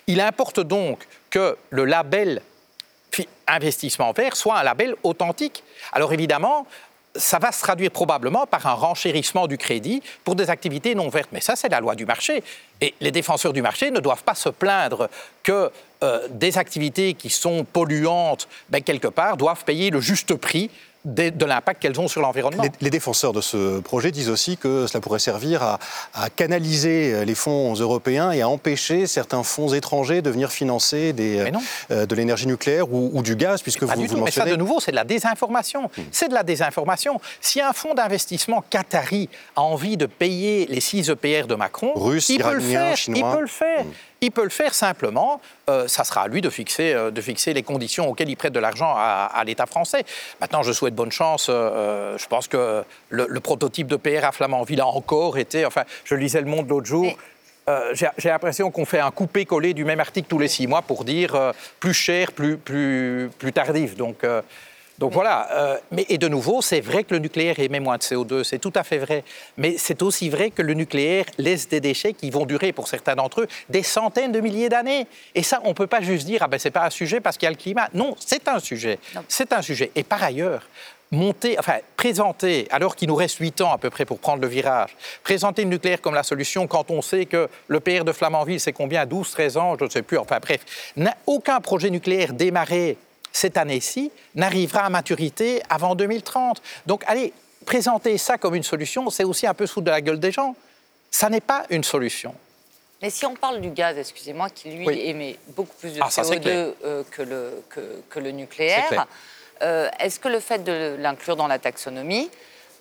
[0.07, 2.41] Il importe donc que le label
[3.47, 5.63] investissement vert soit un label authentique.
[5.91, 6.67] Alors évidemment,
[7.15, 11.29] ça va se traduire probablement par un renchérissement du crédit pour des activités non vertes.
[11.31, 12.43] Mais ça, c'est la loi du marché.
[12.81, 15.09] Et les défenseurs du marché ne doivent pas se plaindre
[15.43, 15.71] que
[16.03, 20.69] euh, des activités qui sont polluantes, ben, quelque part, doivent payer le juste prix
[21.13, 22.63] de, l'impact qu'elles ont sur l'environnement.
[22.81, 25.79] Les, défenseurs de ce projet disent aussi que cela pourrait servir à,
[26.35, 31.51] canaliser les fonds européens et à empêcher certains fonds étrangers de venir financer des,
[31.91, 34.91] euh, de l'énergie nucléaire ou, du gaz, puisque vous, vous Mais ça, de nouveau, c'est
[34.91, 35.83] de la désinformation.
[35.97, 36.01] Hmm.
[36.11, 37.19] C'est de la désinformation.
[37.41, 42.29] Si un fonds d'investissement qatari a envie de payer les 6 EPR de Macron, Russe,
[42.29, 43.85] il, peut le faire, il peut le faire.
[43.85, 43.91] Hmm.
[44.21, 45.39] Il peut le faire simplement.
[45.69, 48.53] Euh, ça sera à lui de fixer, euh, de fixer les conditions auxquelles il prête
[48.53, 50.03] de l'argent à, l'État français.
[50.41, 51.47] Maintenant, je souhaite bonne chance.
[51.49, 55.65] Euh, je pense que le, prototype de PR à Flamanville a encore été.
[55.65, 57.17] Enfin, je lisais Le Monde l'autre jour.
[57.93, 61.53] j'ai l'impression qu'on fait un coupé-collé du même article tous les six mois pour dire
[61.79, 63.95] plus cher, plus, plus, plus tardif.
[63.95, 64.25] Donc,
[64.99, 68.03] Donc voilà, euh, mais, et de nouveau, c'est vrai que le nucléaire émet moins de
[68.03, 69.23] CO2, c'est tout à fait vrai.
[69.55, 73.15] Mais c'est aussi vrai que le nucléaire laisse des déchets qui vont durer, pour certains
[73.15, 75.07] d'entre eux, des centaines de milliers d'années.
[75.35, 77.37] Et ça, on ne peut pas juste dire, ah ben c'est pas un sujet parce
[77.37, 77.87] qu'il y a le climat.
[77.93, 78.99] Non, c'est un sujet.
[79.29, 79.89] C'est un sujet.
[79.95, 80.67] Et par ailleurs,
[81.11, 84.49] monter, enfin, présenter, alors qu'il nous reste 8 ans à peu près pour prendre le
[84.49, 88.59] virage, présenter le nucléaire comme la solution quand on sait que le PR de Flamanville,
[88.59, 89.05] c'est combien?
[89.05, 90.91] 12, 13 ans, je ne sais plus, enfin bref,
[91.25, 92.97] aucun projet nucléaire démarré
[93.31, 96.61] cette année-ci n'arrivera à maturité avant 2030.
[96.85, 97.33] Donc, allez,
[97.65, 100.55] présenter ça comme une solution, c'est aussi un peu sous de la gueule des gens.
[101.11, 102.33] Ça n'est pas une solution.
[103.01, 106.73] Mais si on parle du gaz, excusez-moi, qui lui émet beaucoup plus de ah, CO2
[106.83, 107.63] euh, que, le,
[108.09, 109.07] que, le nucléaire,
[109.61, 112.29] euh, est-ce que le fait de l'inclure dans la taxonomie,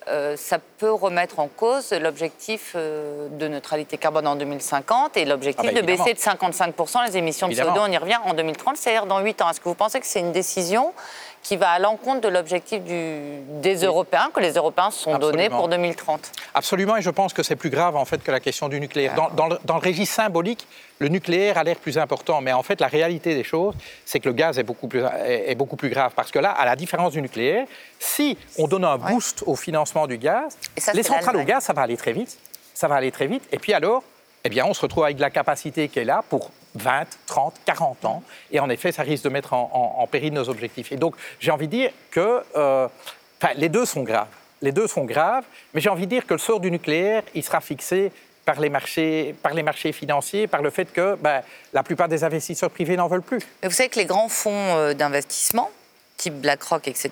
[0.09, 5.73] euh, ça peut remettre en cause l'objectif de neutralité carbone en 2050 et l'objectif ah
[5.73, 9.05] bah, de baisser de 55% les émissions de CO2, on y revient, en 2030, c'est-à-dire
[9.05, 9.49] dans 8 ans.
[9.49, 10.93] Est-ce que vous pensez que c'est une décision
[11.43, 15.67] qui va à l'encontre de l'objectif des Européens, que les Européens se sont donnés pour
[15.67, 16.31] 2030.
[16.53, 19.15] Absolument, et je pense que c'est plus grave en fait que la question du nucléaire.
[19.15, 20.67] Dans, le, dans le, régime symbolique,
[20.99, 23.75] le nucléaire a l'air plus important, mais en fait la réalité des choses,
[24.05, 26.65] c'est que le gaz est beaucoup, plus, est, beaucoup plus grave, parce que là, à
[26.65, 27.65] la différence du nucléaire,
[27.99, 30.57] si on donne un boost au financement du gaz,
[30.93, 32.37] les centrales au gaz, ça va aller très vite,
[32.73, 34.03] ça va aller très vite, et puis alors,
[34.43, 37.55] eh bien, on se retrouve avec de la capacité qui est là pour 20, 30,
[37.65, 38.23] 40 ans.
[38.51, 40.91] Et en effet, ça risque de mettre en, péril nos objectifs.
[40.91, 42.87] Et donc, j'ai envie de dire que euh,
[43.55, 44.27] les deux sont graves.
[44.61, 47.43] Les deux sont graves, mais j'ai envie de dire que le sort du nucléaire, il
[47.43, 48.11] sera fixé
[48.45, 52.23] par les marchés, par les marchés financiers, par le fait que ben, la plupart des
[52.23, 53.39] investisseurs privés n'en veulent plus.
[53.63, 55.69] Vous savez que les grands fonds euh, d'investissement,
[56.19, 57.09] type BlackRock, etc.,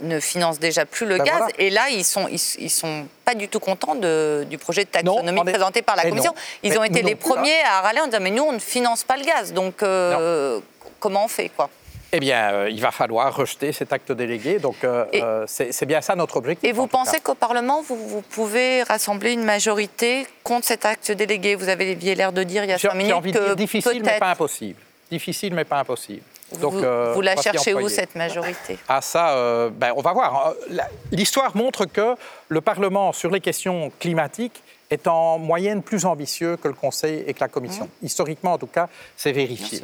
[0.00, 1.42] ne financent déjà plus le ben gaz.
[1.58, 5.40] Et là, ils sont, ils, sont pas du tout contents de, du projet de taxonomie
[5.40, 6.34] présenté par la Commission.
[6.62, 9.16] Ils ont été les premiers à râler en disant mais nous, on ne finance pas
[9.16, 9.52] le gaz.
[9.52, 10.60] Donc, euh,
[11.00, 11.70] comment on fait quoi?
[12.16, 14.60] Eh bien, euh, il va falloir rejeter cet acte délégué.
[14.60, 16.68] Donc, euh, c'est bien ça notre objectif.
[16.68, 21.56] Et vous pensez qu'au Parlement, vous, vous, pouvez rassembler une majorité contre cet acte délégué?
[21.56, 24.02] Vous avez l'air de dire il y a cinq minutes envie que de dire difficile,
[24.04, 24.80] mais pas impossible.
[25.10, 26.22] Difficile, mais pas impossible.
[26.60, 28.78] Donc, vous, euh, la cherchez où, cette majorité?
[28.88, 30.54] Ah, ça, euh, ben, on va voir.
[30.70, 30.78] Euh,
[31.12, 32.16] l'histoire montre que
[32.48, 37.34] le Parlement, sur les questions climatiques, est en moyenne plus ambitieux que le Conseil et
[37.34, 37.86] que la Commission.
[37.86, 38.06] Mmh.
[38.06, 39.80] Historiquement, en tout cas, c'est vérifié.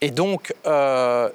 [0.00, 0.52] et donc,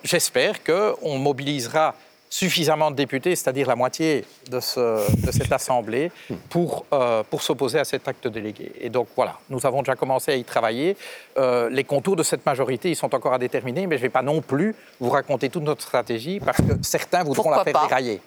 [0.04, 1.96] j'espère qu'on mobilisera
[2.36, 6.12] suffisamment de députés, c'est-à-dire la moitié de, de cette Assemblée,
[6.50, 8.74] pour, euh, pour s'opposer à cet acte délégué.
[8.82, 10.98] Et donc voilà, nous avons déjà commencé à y travailler.
[11.38, 14.12] Euh, les contours de cette majorité, ils sont encore à déterminer, mais je ne vais
[14.20, 18.20] pas non plus vous raconter toute notre stratégie, parce que certains voudront la faire dérailler.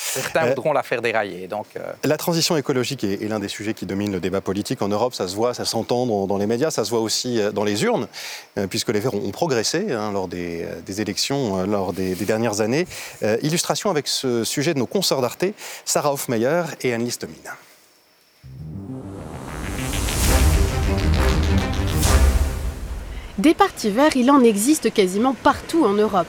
[0.00, 1.48] Certains euh, voudront la faire dérailler.
[1.48, 1.92] Donc, euh.
[2.04, 5.12] La transition écologique est, l'un des sujets qui domine le débat politique en Europe.
[5.12, 7.82] Ça se voit, ça s'entend dans, les médias, ça se voit aussi euh, dans les
[7.82, 8.06] urnes,
[8.70, 10.66] puisque les Verts ont, progressé hein, lors des,
[10.98, 12.86] élections, lors des, dernières années.
[13.42, 15.46] illustration avec ce sujet de nos consoeurs d'Arte,
[15.84, 17.18] Sarah Hofmeyer et Anne-Lise
[23.38, 26.28] Des partis verts, il en existe quasiment partout en Europe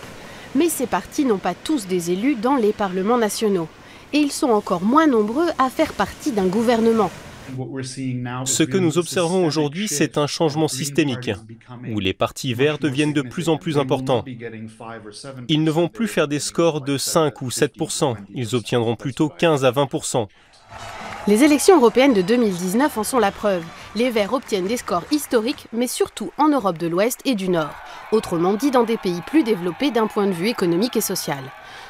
[0.56, 3.68] mais ces partis n'ont pas tous des élus dans les parlements nationaux.
[4.14, 7.12] Et ils sont encore moins nombreux à faire partie d'un gouvernement.
[8.45, 11.32] Ce que nous observons aujourd'hui, c'est un changement systémique,
[11.91, 14.24] où les partis verts deviennent de plus en plus importants.
[15.47, 19.66] Ils ne vont plus faire des scores de 5 ou 7% ils obtiendront plutôt 15
[19.66, 19.88] à 20
[21.30, 23.63] Les élections européennes de 2019 en sont la preuve.
[23.95, 27.75] Les Verts obtiennent des scores historiques, mais surtout en Europe de l'Ouest et du Nord
[28.11, 31.43] autrement dit dans des pays plus développés d'un point de vue économique et social.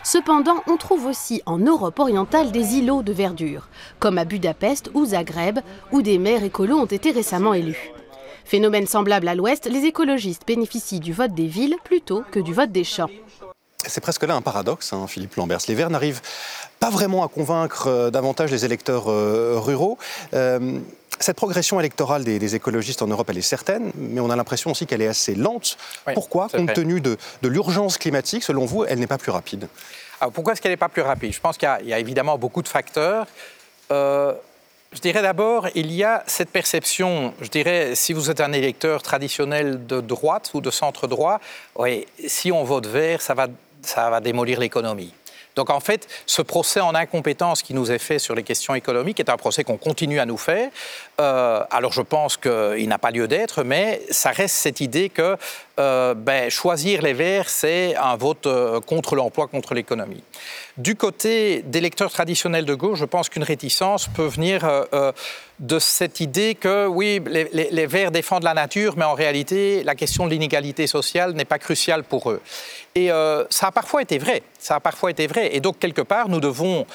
[0.03, 3.69] Cependant, on trouve aussi en Europe orientale des îlots de verdure,
[3.99, 5.59] comme à Budapest ou Zagreb,
[5.93, 7.91] où des maires écolos ont été récemment élus.
[8.45, 12.71] Phénomène semblable à l'Ouest, les écologistes bénéficient du vote des villes plutôt que du vote
[12.71, 13.09] des champs.
[13.87, 15.59] C'est presque là un paradoxe, hein, Philippe Lambert.
[15.67, 16.21] Les Verts n'arrivent
[16.79, 19.97] pas vraiment à convaincre euh, davantage les électeurs euh, ruraux.
[20.33, 20.79] Euh,
[21.19, 24.85] cette progression électorale des, écologistes en Europe, elle est certaine, mais on a l'impression aussi
[24.85, 25.77] qu'elle est assez lente.
[26.13, 26.47] pourquoi?
[26.49, 29.67] Compte tenu de, l'urgence climatique, selon vous, elle n'est pas plus rapide?
[30.21, 31.33] Alors Pourquoi est-ce qu'elle n'est pas plus rapide?
[31.33, 33.27] Je pense qu'il y, a évidemment beaucoup de facteurs.
[33.89, 34.35] je
[35.01, 39.85] dirais d'abord, il y a cette perception, je dirais, si vous êtes un électeur traditionnel
[39.87, 41.41] de droite ou de centre droit,
[41.75, 43.47] oui, si on vote vert, ça va,
[43.81, 45.13] ça va démolir l'économie.
[45.55, 49.19] Donc en fait, ce procès en incompétence qui nous est fait sur les questions économiques
[49.19, 50.69] est un procès qu'on continue à nous faire.
[51.19, 55.35] Euh, alors je pense qu'il n'a pas lieu d'être, mais ça reste cette idée que
[55.79, 60.23] euh, ben, choisir les Verts, c'est un vote euh, contre l'emploi, contre l'économie.
[60.77, 64.65] Du côté des lecteurs traditionnels de gauche, je pense qu'une réticence peut venir
[65.59, 69.95] de cette idée que, oui, les, les, Verts défendent la nature, mais en réalité, la
[69.95, 72.41] question de l'inégalité sociale n'est pas cruciale pour eux.
[72.95, 73.09] Et
[73.49, 74.41] ça a parfois été vrai.
[74.57, 75.53] Ça a parfois été vrai.
[75.53, 76.85] Et donc, quelque part, nous devons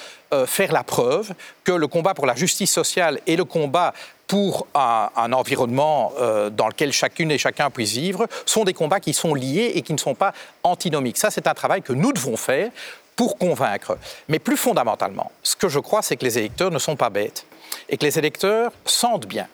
[0.47, 1.33] faire la preuve
[1.65, 3.93] que le combat pour la justice sociale et le combat
[4.27, 9.13] pour un, environnement euh, dans lequel chacune et chacun puisse vivre sont des combats qui
[9.13, 10.33] sont liés et qui ne sont pas
[10.63, 11.19] antinomiques.
[11.19, 12.71] Ça, c'est un travail que nous devons faire
[13.17, 13.99] pour convaincre.
[14.29, 17.47] Mais plus fondamentalement, ce que je crois, c'est que les électeurs ne sont pas bêtes
[17.89, 19.47] et que les électeurs sentent bien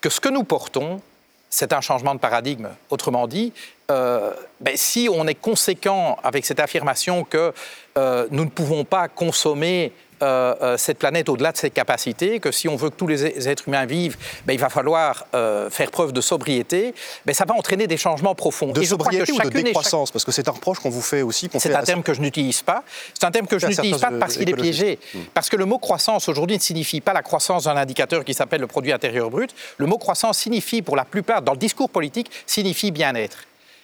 [0.00, 1.00] que ce que nous portons,
[1.48, 2.68] c'est un changement de paradigme.
[2.90, 3.52] Autrement dit,
[3.90, 7.52] euh, ben, si on est conséquent avec cette affirmation que
[7.96, 9.92] euh, nous ne pouvons pas consommer
[10.22, 13.48] euh, euh, cette planète au-delà de ses capacités, que si on veut que tous les
[13.48, 16.94] êtres humains vivent, ben, il va falloir euh, faire preuve de sobriété,
[17.26, 18.72] ben, ça va entraîner des changements profonds.
[18.72, 21.50] De sobriété ou de décroissance Parce que c'est un reproche qu'on vous fait aussi.
[21.58, 22.84] C'est un terme que je n'utilise pas.
[23.12, 24.98] C'est un terme que je n'utilise pas parce qu'il est piégé.
[25.14, 25.20] Hmm.
[25.32, 28.60] Parce que le mot croissance aujourd'hui ne signifie pas la croissance d'un indicateur qui s'appelle
[28.60, 29.54] le produit intérieur brut.
[29.78, 33.38] Le mot croissance signifie, pour la plupart, dans le discours politique, signifie bien-être.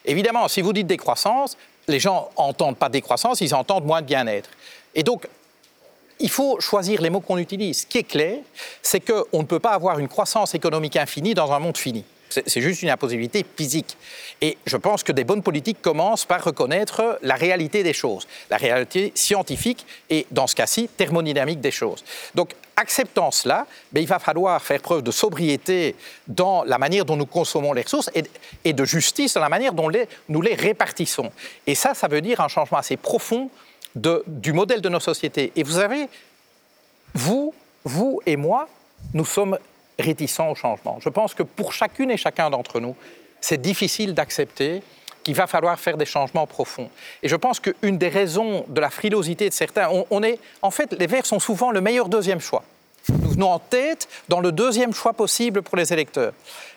[0.04, 1.56] Évidemment, si vous dites décroissance,
[1.88, 4.48] les gens n'entendent pas décroissance, ils entendent moins de bien-être.
[4.94, 5.26] Et donc,
[6.20, 7.80] il faut choisir les mots qu'on utilise.
[7.80, 8.38] Ce qui est clair,
[8.82, 12.04] c'est qu'on ne peut pas avoir une croissance économique infinie dans un monde fini.
[12.30, 13.96] C'est juste une impossibilité physique.
[14.40, 18.56] Et je pense que des bonnes politiques commencent par reconnaître la réalité des choses, la
[18.56, 22.04] réalité scientifique et, dans ce cas-ci, thermodynamique des choses.
[22.36, 25.96] Donc, acceptant cela, ben, il va falloir faire preuve de sobriété
[26.28, 28.10] dans la manière dont nous consommons les ressources
[28.64, 29.90] et, de justice dans la manière dont
[30.28, 31.32] nous les répartissons.
[31.66, 33.50] Et ça, ça veut dire un changement assez profond
[33.94, 35.52] du modèle de nos sociétés.
[35.56, 36.08] Et vous savez,
[37.14, 38.68] vous, vous et moi,
[39.14, 39.58] nous sommes
[39.98, 40.98] réticents au changement.
[41.00, 42.96] Je pense que pour chacune et chacun d'entre nous,
[43.40, 44.82] c'est difficile d'accepter
[45.22, 46.90] qu'il va falloir faire des changements profonds.
[47.22, 50.92] Et je pense qu'une des raisons de la frilosité de certains, on, est, en fait,
[50.92, 52.64] les Verts sont souvent le meilleur deuxième choix.
[53.08, 56.32] Nous venons en tête dans le deuxième choix possible pour les électeurs.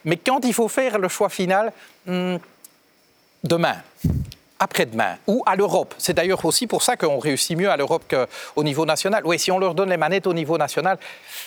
[0.05, 1.71] Mais quand il faut faire le choix final,
[2.05, 2.37] hmm,
[3.43, 3.75] demain,
[4.63, 5.93] après-demain ou à l'Europe.
[5.97, 9.21] C'est d'ailleurs aussi pour ça qu'on réussit mieux à l'Europe qu'au niveau national.
[9.25, 10.97] Oui, si on leur donne les manettes au niveau national,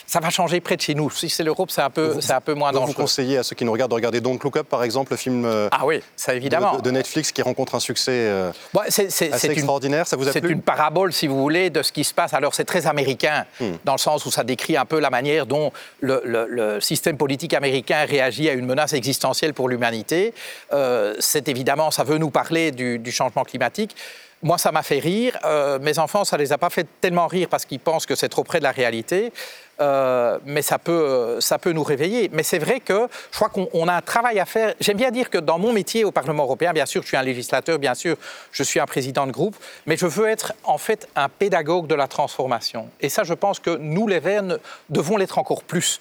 [0.05, 1.09] ça va changer près de chez nous.
[1.09, 2.93] Si c'est l'Europe, c'est un peu, c'est un peu moins dangereux.
[2.93, 5.17] Vous conseillez à ceux qui nous regardent de regarder Don't Look Up, par exemple, le
[5.17, 6.77] film euh, ah oui, ça évidemment.
[6.77, 10.07] De, Netflix qui rencontre un succès euh, assez extraordinaire.
[10.07, 12.33] ça vous a C'est une parabole, si vous voulez, de ce qui se passe.
[12.33, 13.73] Alors c'est très américain, hmm.
[13.83, 18.05] dans le sens où ça décrit un peu la manière dont le, système politique américain
[18.05, 20.33] réagit à une menace existentielle pour l'humanité.
[20.73, 23.95] Euh, c'est évidemment, ça veut nous parler du du changement climatique.
[24.43, 25.35] Moi, ça m'a fait rire.
[25.45, 28.29] Euh, mes enfants, ça les a pas fait tellement rire parce qu'ils pensent que c'est
[28.29, 29.33] trop près de la réalité.
[29.79, 32.29] Euh, mais ça peut, ça peut nous réveiller.
[32.31, 34.75] Mais c'est vrai que je crois qu'on a un travail à faire.
[34.79, 37.23] J'aime bien dire que dans mon métier au Parlement européen, bien sûr, je suis un
[37.23, 38.15] législateur, bien sûr,
[38.51, 39.55] je suis un président de groupe,
[39.87, 42.89] mais je veux être en fait un pédagogue de la transformation.
[43.01, 45.99] Et ça, je pense que nous, les Verts, devons l'être encore plus.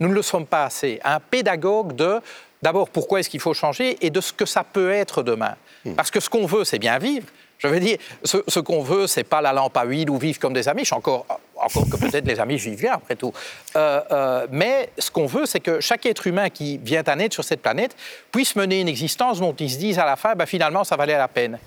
[0.00, 1.00] Nous ne le sommes pas assez.
[1.04, 2.20] Un pédagogue de,
[2.62, 5.54] d'abord, pourquoi est-ce qu'il faut changer et de ce que ça peut être demain.
[5.84, 5.94] Hmm.
[5.94, 7.26] Parce que ce qu'on veut, c'est bien vivre.
[7.58, 10.52] Je veux dire, ce, qu'on veut, c'est pas la lampe à huile ou vivre comme
[10.52, 10.84] des amis.
[10.92, 11.26] Encore,
[11.56, 13.32] encore que peut-être les amis vivent bien, après tout.
[13.74, 17.34] Euh, euh, mais ce qu'on veut, c'est que chaque être humain qui vient à naître
[17.34, 17.96] sur cette planète
[18.30, 21.18] puisse mener une existence dont ils se disent à la fin, ben, finalement, ça valait
[21.18, 21.58] la peine.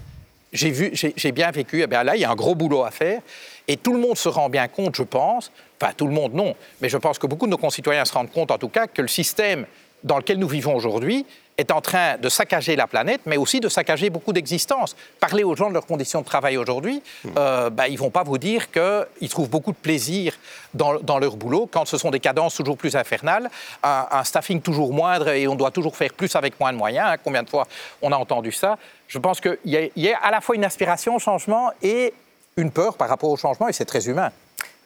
[0.54, 1.82] J'ai vu, j'ai bien vécu.
[1.82, 3.22] Eh bien là, il y a un gros boulot à faire.
[3.68, 6.56] Et tout le monde se rend bien compte, je pense, enfin tout le monde non,
[6.82, 9.02] mais je pense que beaucoup de nos concitoyens se rendent compte en tout cas que
[9.02, 9.66] le système
[10.04, 11.26] dans lequel nous vivons aujourd'hui
[11.58, 14.96] est en train de saccager la planète, mais aussi de saccager beaucoup d'existences.
[15.20, 17.30] Parlez aux gens de leurs conditions de travail aujourd'hui, hmm.
[17.38, 20.34] euh, ben, ils ne vont pas vous dire qu'ils trouvent beaucoup de plaisir
[20.74, 23.50] dans, leur boulot quand ce sont des cadences toujours plus infernales,
[23.84, 27.10] un, staffing toujours moindre et on doit toujours faire plus avec moins de moyens.
[27.12, 27.18] Hein.
[27.24, 27.68] Combien de fois
[28.02, 28.78] on a entendu ça?
[29.08, 32.14] Je pense qu'il y, y, a à la fois une aspiration au changement et
[32.58, 34.32] une peur par rapport au changement, et c'est très humain.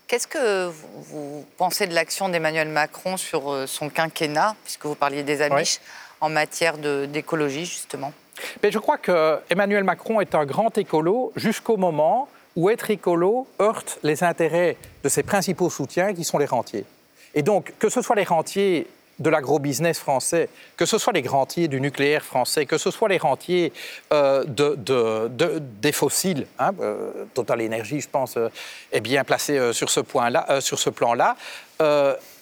[0.07, 5.23] Qu'est-ce que vous pensez de l'action d'Emmanuel Macron sur euh, son quinquennat, puisque vous parliez
[5.23, 5.79] des Amish,
[6.21, 8.13] en matière d'écologie, justement?
[8.61, 13.47] Mais Je crois que Emmanuel Macron est un grand écolo jusqu'au moment où être écolo
[13.59, 16.85] heurte les intérêts de ses principaux soutiens, qui sont les rentiers.
[17.33, 18.87] Et donc, que ce soit les rentiers
[19.19, 23.17] de l'agro-business français, que ce soit les rentiers du nucléaire français, que ce soit les
[23.17, 23.71] rentiers
[24.11, 28.49] euh, de, des fossiles, hein, euh, Total Énergie, je pense, euh,
[28.91, 30.01] est bien placé sur ce
[30.75, 31.35] ce plan-là.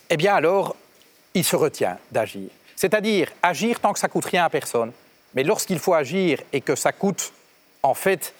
[0.10, 0.76] eh bien, alors,
[1.34, 2.50] il se retient d'agir.
[2.76, 4.92] C'est-à-dire agir tant que ça coûte rien à personne.
[5.36, 7.32] Mais lorsqu'il faut agir et que ça coûte,
[7.82, 8.34] en fait,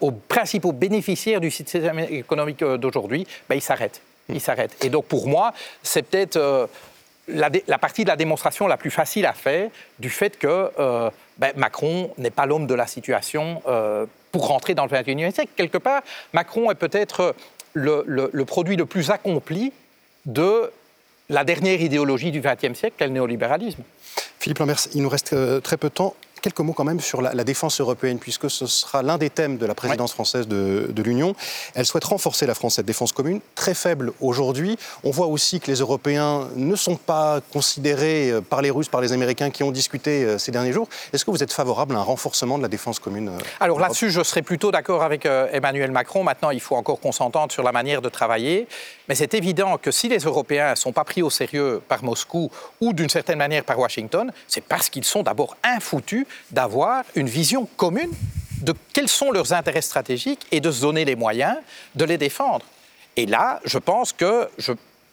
[0.00, 4.00] aux principaux bénéficiaires du système économique d'aujourd'hui, ben, il s'arrête.
[4.28, 4.72] Il s'arrête.
[4.84, 6.68] Et donc, pour moi, c'est peut-être
[7.28, 11.52] la, partie de la démonstration la plus facile à faire du fait que euh, ben,
[11.56, 15.50] Macron n'est pas l'homme de la situation euh, pour rentrer dans le 21e siècle.
[15.56, 16.02] Quelque part,
[16.32, 17.34] Macron est peut-être
[17.74, 19.72] le, produit le plus accompli
[20.26, 20.70] de
[21.28, 23.82] la dernière idéologie du XXe siècle, le néolibéralisme.
[24.38, 27.22] Philippe Lambert, il nous reste euh, très peu de temps quelques mots quand même sur
[27.22, 31.34] la, défense européenne, puisque ce sera l'un des thèmes de la présidence française de, l'Union.
[31.74, 34.78] Elle souhaite renforcer la France, cette défense commune, très faible aujourd'hui.
[35.02, 39.00] On voit aussi que les Européens ne sont pas considérés euh, par les Russes, par
[39.00, 40.88] les Américains qui ont discuté euh, ces derniers jours.
[41.12, 44.10] Est-ce que vous êtes favorable à un renforcement de la défense commune euh, Alors là-dessus,
[44.10, 46.22] je serais plutôt d'accord avec Emmanuel Macron.
[46.22, 48.68] Maintenant, il faut encore qu'on s'entende sur la manière de travailler.
[49.08, 52.50] Mais c'est évident que si les Européens ne sont pas pris au sérieux par Moscou
[52.80, 57.66] ou d'une certaine manière par Washington, c'est parce qu'ils sont d'abord infoutus d'avoir une vision
[57.76, 58.12] commune
[58.62, 61.56] de quels sont leurs intérêts stratégiques et de se donner les moyens
[61.94, 62.64] de les défendre.
[63.16, 64.48] Et là, je pense que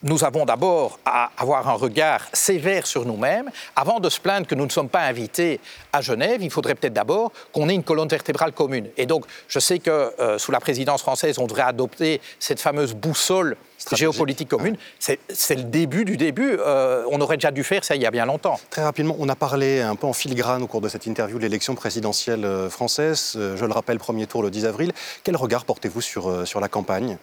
[0.02, 3.52] nous avons d'abord à avoir un regard sévère sur nous-mêmes.
[3.76, 5.60] Avant de se plaindre que nous ne sommes pas invités
[5.92, 8.88] à Genève, il faudrait peut-être d'abord qu'on ait une colonne vertébrale commune.
[8.98, 12.94] Et donc, je sais que euh, sous la présidence française, on devrait adopter cette fameuse
[12.94, 13.58] boussole
[13.94, 16.58] géopolitique commune, c'est le début du début.
[16.60, 18.60] Euh, on aurait déjà dû faire ça il y a bien longtemps.
[18.70, 21.44] Très rapidement, on a parlé un peu en filigrane au cours de cette interview de
[21.44, 23.32] l'élection présidentielle euh, française.
[23.36, 24.92] Je le rappelle, premier tour le 10 avril.
[25.24, 27.18] Quel regard portez-vous sur, sur la campagne?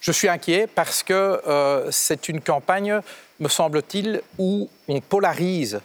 [0.00, 1.40] Je suis inquiet parce que
[1.90, 3.00] c'est une campagne,
[3.40, 5.80] me semble-t-il, où on polarise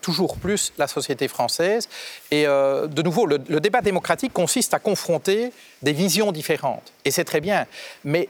[0.00, 1.88] toujours plus la société française.
[2.30, 6.92] Et de nouveau, le, débat démocratique consiste à confronter des visions différentes.
[7.04, 7.66] Et c'est très bien.
[8.04, 8.28] Mais,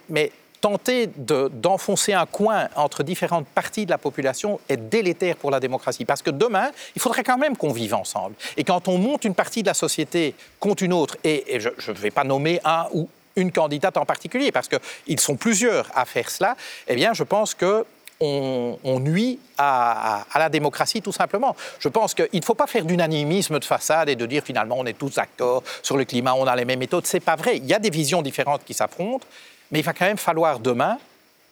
[0.61, 6.05] tenter d'enfoncer un coin entre différentes parties de la population est délétère pour la démocratie.
[6.05, 8.35] Parce que demain, il faudrait quand même qu'on vive ensemble.
[8.57, 11.97] Et quand on monte une partie de la société contre une autre, et, je ne
[11.97, 13.09] vais pas nommer un ou
[13.39, 17.55] une candidate en particulier, parce qu'ils sont plusieurs à faire cela, eh bien, je pense
[17.55, 17.85] que
[18.21, 21.55] on, nuit à, la démocratie tout simplement.
[21.79, 24.87] Je pense qu'il ne faut pas faire d'unanimisme de façade et de dire finalement on
[24.87, 27.07] est tous d'accord sur le climat, on a les mêmes méthodes.
[27.07, 27.59] C'est pas vrai.
[27.59, 29.25] Il y a des visions différentes qui s'affrontent
[29.71, 30.99] mais il va quand même falloir demain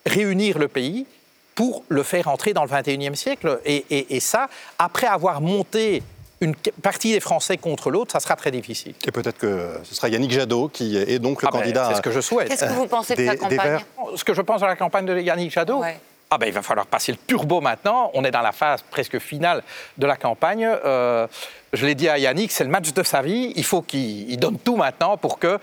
[0.05, 1.07] réunir le pays
[1.55, 3.61] pour le faire entrer dans le 21e siècle.
[3.64, 6.03] Et, ça, après avoir monté
[6.41, 8.95] une partie des Français contre l'autre, ça sera très difficile.
[9.07, 11.89] Et peut-être que ce sera Yannick Jadot qui est donc le ah ben, candidat.
[11.91, 12.49] c'est ce que je souhaite.
[12.49, 13.78] Qu'est-ce que vous pensez de sa campagne
[14.16, 15.82] Ce que je pense de la campagne de Yannick Jadot
[16.30, 18.11] Ah ben, il va falloir passer le turbo maintenant.
[18.14, 19.62] On est dans la phase presque finale
[19.97, 20.66] de la campagne.
[20.66, 21.26] Euh,
[21.72, 23.53] je l'ai dit à Yannick, c'est le match de sa vie.
[23.57, 25.59] Il faut qu'il donne tout maintenant pour qu'on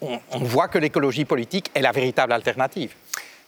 [0.00, 2.94] on, voit que l'écologie politique est la véritable alternative.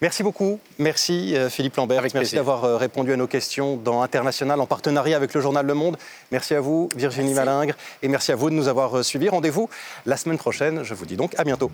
[0.00, 0.60] Merci beaucoup.
[0.78, 2.02] Merci euh, Philippe Lambert.
[2.14, 5.74] Merci d'avoir euh, répondu à nos questions dans International en partenariat avec le journal Le
[5.74, 5.96] Monde.
[6.30, 9.28] Merci à vous Virginie Malingre et merci à vous de nous avoir euh, suivis.
[9.28, 9.68] Rendez-vous
[10.06, 10.84] la semaine prochaine.
[10.84, 11.70] Je vous dis donc à bientôt.